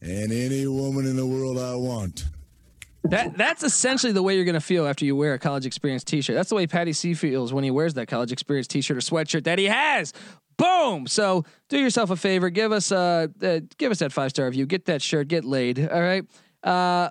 and 0.00 0.32
any 0.32 0.66
woman 0.66 1.06
in 1.06 1.16
the 1.16 1.26
world 1.26 1.58
I 1.58 1.74
want. 1.76 2.24
That 3.10 3.36
that's 3.36 3.62
essentially 3.62 4.12
the 4.12 4.22
way 4.22 4.36
you're 4.36 4.44
going 4.44 4.54
to 4.54 4.60
feel 4.60 4.86
after 4.86 5.04
you 5.04 5.16
wear 5.16 5.34
a 5.34 5.38
college 5.38 5.66
experience 5.66 6.04
t-shirt. 6.04 6.34
That's 6.34 6.48
the 6.48 6.54
way 6.54 6.66
Patty 6.66 6.92
C 6.92 7.14
feels 7.14 7.52
when 7.52 7.64
he 7.64 7.70
wears 7.70 7.94
that 7.94 8.08
college 8.08 8.32
experience 8.32 8.66
t-shirt 8.66 8.96
or 8.96 9.00
sweatshirt 9.00 9.44
that 9.44 9.58
he 9.58 9.66
has. 9.66 10.12
Boom. 10.56 11.06
So 11.06 11.44
do 11.68 11.78
yourself 11.78 12.10
a 12.10 12.16
favor, 12.16 12.50
give 12.50 12.72
us 12.72 12.90
uh, 12.90 13.28
uh 13.42 13.60
give 13.78 13.92
us 13.92 13.98
that 13.98 14.12
five 14.12 14.30
star 14.30 14.46
review, 14.46 14.66
get 14.66 14.86
that 14.86 15.02
shirt, 15.02 15.28
get 15.28 15.44
laid. 15.44 15.88
All 15.88 16.00
right. 16.00 16.24
Uh 16.62 17.10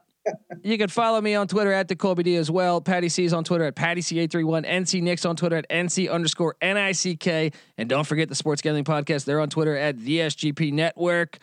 you 0.63 0.77
can 0.77 0.89
follow 0.89 1.21
me 1.21 1.35
on 1.35 1.47
Twitter 1.47 1.71
at 1.71 1.87
the 1.87 1.95
Colby 1.95 2.23
D 2.23 2.35
as 2.35 2.49
well. 2.49 2.81
Patty 2.81 3.09
C 3.09 3.25
is 3.25 3.33
on 3.33 3.43
Twitter 3.43 3.65
at 3.65 3.75
Patty 3.75 4.01
C831. 4.01 4.67
NC 4.67 5.01
Nick's 5.01 5.25
on 5.25 5.35
Twitter 5.35 5.57
at 5.57 5.69
NC 5.69 6.09
underscore 6.09 6.55
NICK. 6.61 7.53
And 7.77 7.87
don't 7.87 8.05
forget 8.05 8.27
the 8.29 8.35
Sports 8.35 8.61
Gambling 8.61 8.85
Podcast. 8.85 9.25
They're 9.25 9.39
on 9.39 9.49
Twitter 9.49 9.77
at 9.77 9.99
the 9.99 10.19
SGP 10.19 10.73
Network. 10.73 11.37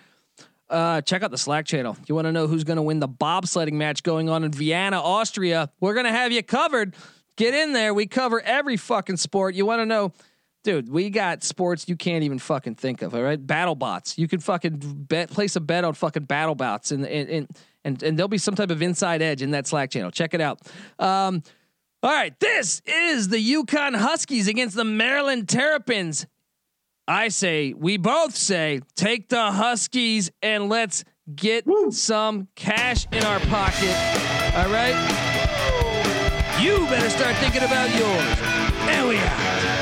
Uh, 0.73 1.03
check 1.03 1.23
out 1.23 1.31
the 1.31 1.37
Slack 1.37 1.67
channel. 1.67 1.99
You 2.09 2.15
want 2.15 2.25
to 2.25 2.33
know 2.33 2.47
who's 2.47 2.65
going 2.65 2.79
to 2.79 2.83
win 2.83 2.99
the 2.99 3.09
bobsledding 3.09 3.75
match 3.75 4.03
going 4.03 4.31
on 4.31 4.43
in 4.43 4.53
Vienna, 4.53 4.99
Austria? 5.03 5.71
We're 5.81 5.93
going 5.93 6.07
to 6.07 6.13
have 6.13 6.33
you 6.33 6.43
covered. 6.43 6.97
Get 7.37 7.53
in 7.53 7.75
there. 7.75 7.93
We 7.93 8.07
cover 8.07 8.41
every 8.41 8.79
fucking 8.79 9.19
sport. 9.19 9.55
You 9.55 9.67
want 9.67 9.81
to 9.81 9.87
know, 9.87 10.13
dude? 10.65 10.89
We 10.89 11.11
got 11.11 11.45
sports 11.45 11.89
you 11.89 11.97
can't 11.97 12.25
even 12.25 12.39
fucking 12.39 12.77
think 12.77 13.03
of. 13.03 13.15
All 13.15 13.23
right, 13.23 13.47
battle 13.47 13.75
bots. 13.75 14.17
You 14.17 14.27
can 14.27 14.41
fucking 14.41 14.81
bet, 15.09 15.29
place 15.29 15.57
a 15.57 15.61
bet 15.61 15.85
on 15.85 15.93
fucking 15.93 16.25
battle 16.25 16.55
bots, 16.55 16.91
and 16.91 17.07
and 17.07 17.49
and 17.85 18.03
and, 18.03 18.19
there'll 18.19 18.29
be 18.29 18.39
some 18.39 18.55
type 18.55 18.71
of 18.71 18.81
inside 18.81 19.21
edge 19.21 19.43
in 19.43 19.51
that 19.51 19.67
Slack 19.67 19.91
channel. 19.91 20.11
Check 20.11 20.33
it 20.33 20.41
out. 20.41 20.61
Um, 20.99 21.43
all 22.03 22.11
right, 22.11 22.39
this 22.41 22.81
is 22.87 23.29
the 23.29 23.37
UConn 23.37 23.95
Huskies 23.95 24.49
against 24.49 24.75
the 24.75 24.85
Maryland 24.85 25.49
Terrapins. 25.49 26.27
I 27.09 27.29
say, 27.29 27.75
we 27.75 27.97
both 27.97 28.37
say, 28.37 28.81
take 28.95 29.29
the 29.29 29.51
Huskies 29.51 30.31
and 30.41 30.69
let's 30.69 31.05
get 31.35 31.65
some 31.91 32.49
cash 32.55 33.07
in 33.11 33.25
our 33.25 33.41
pocket. 33.41 33.97
All 34.57 34.71
right? 34.71 34.95
You 36.61 36.79
better 36.87 37.11
start 37.11 37.35
thinking 37.37 37.63
about 37.63 37.91
yours. 37.91 38.39
And 38.89 39.09
we 39.09 39.19
out. 39.19 39.82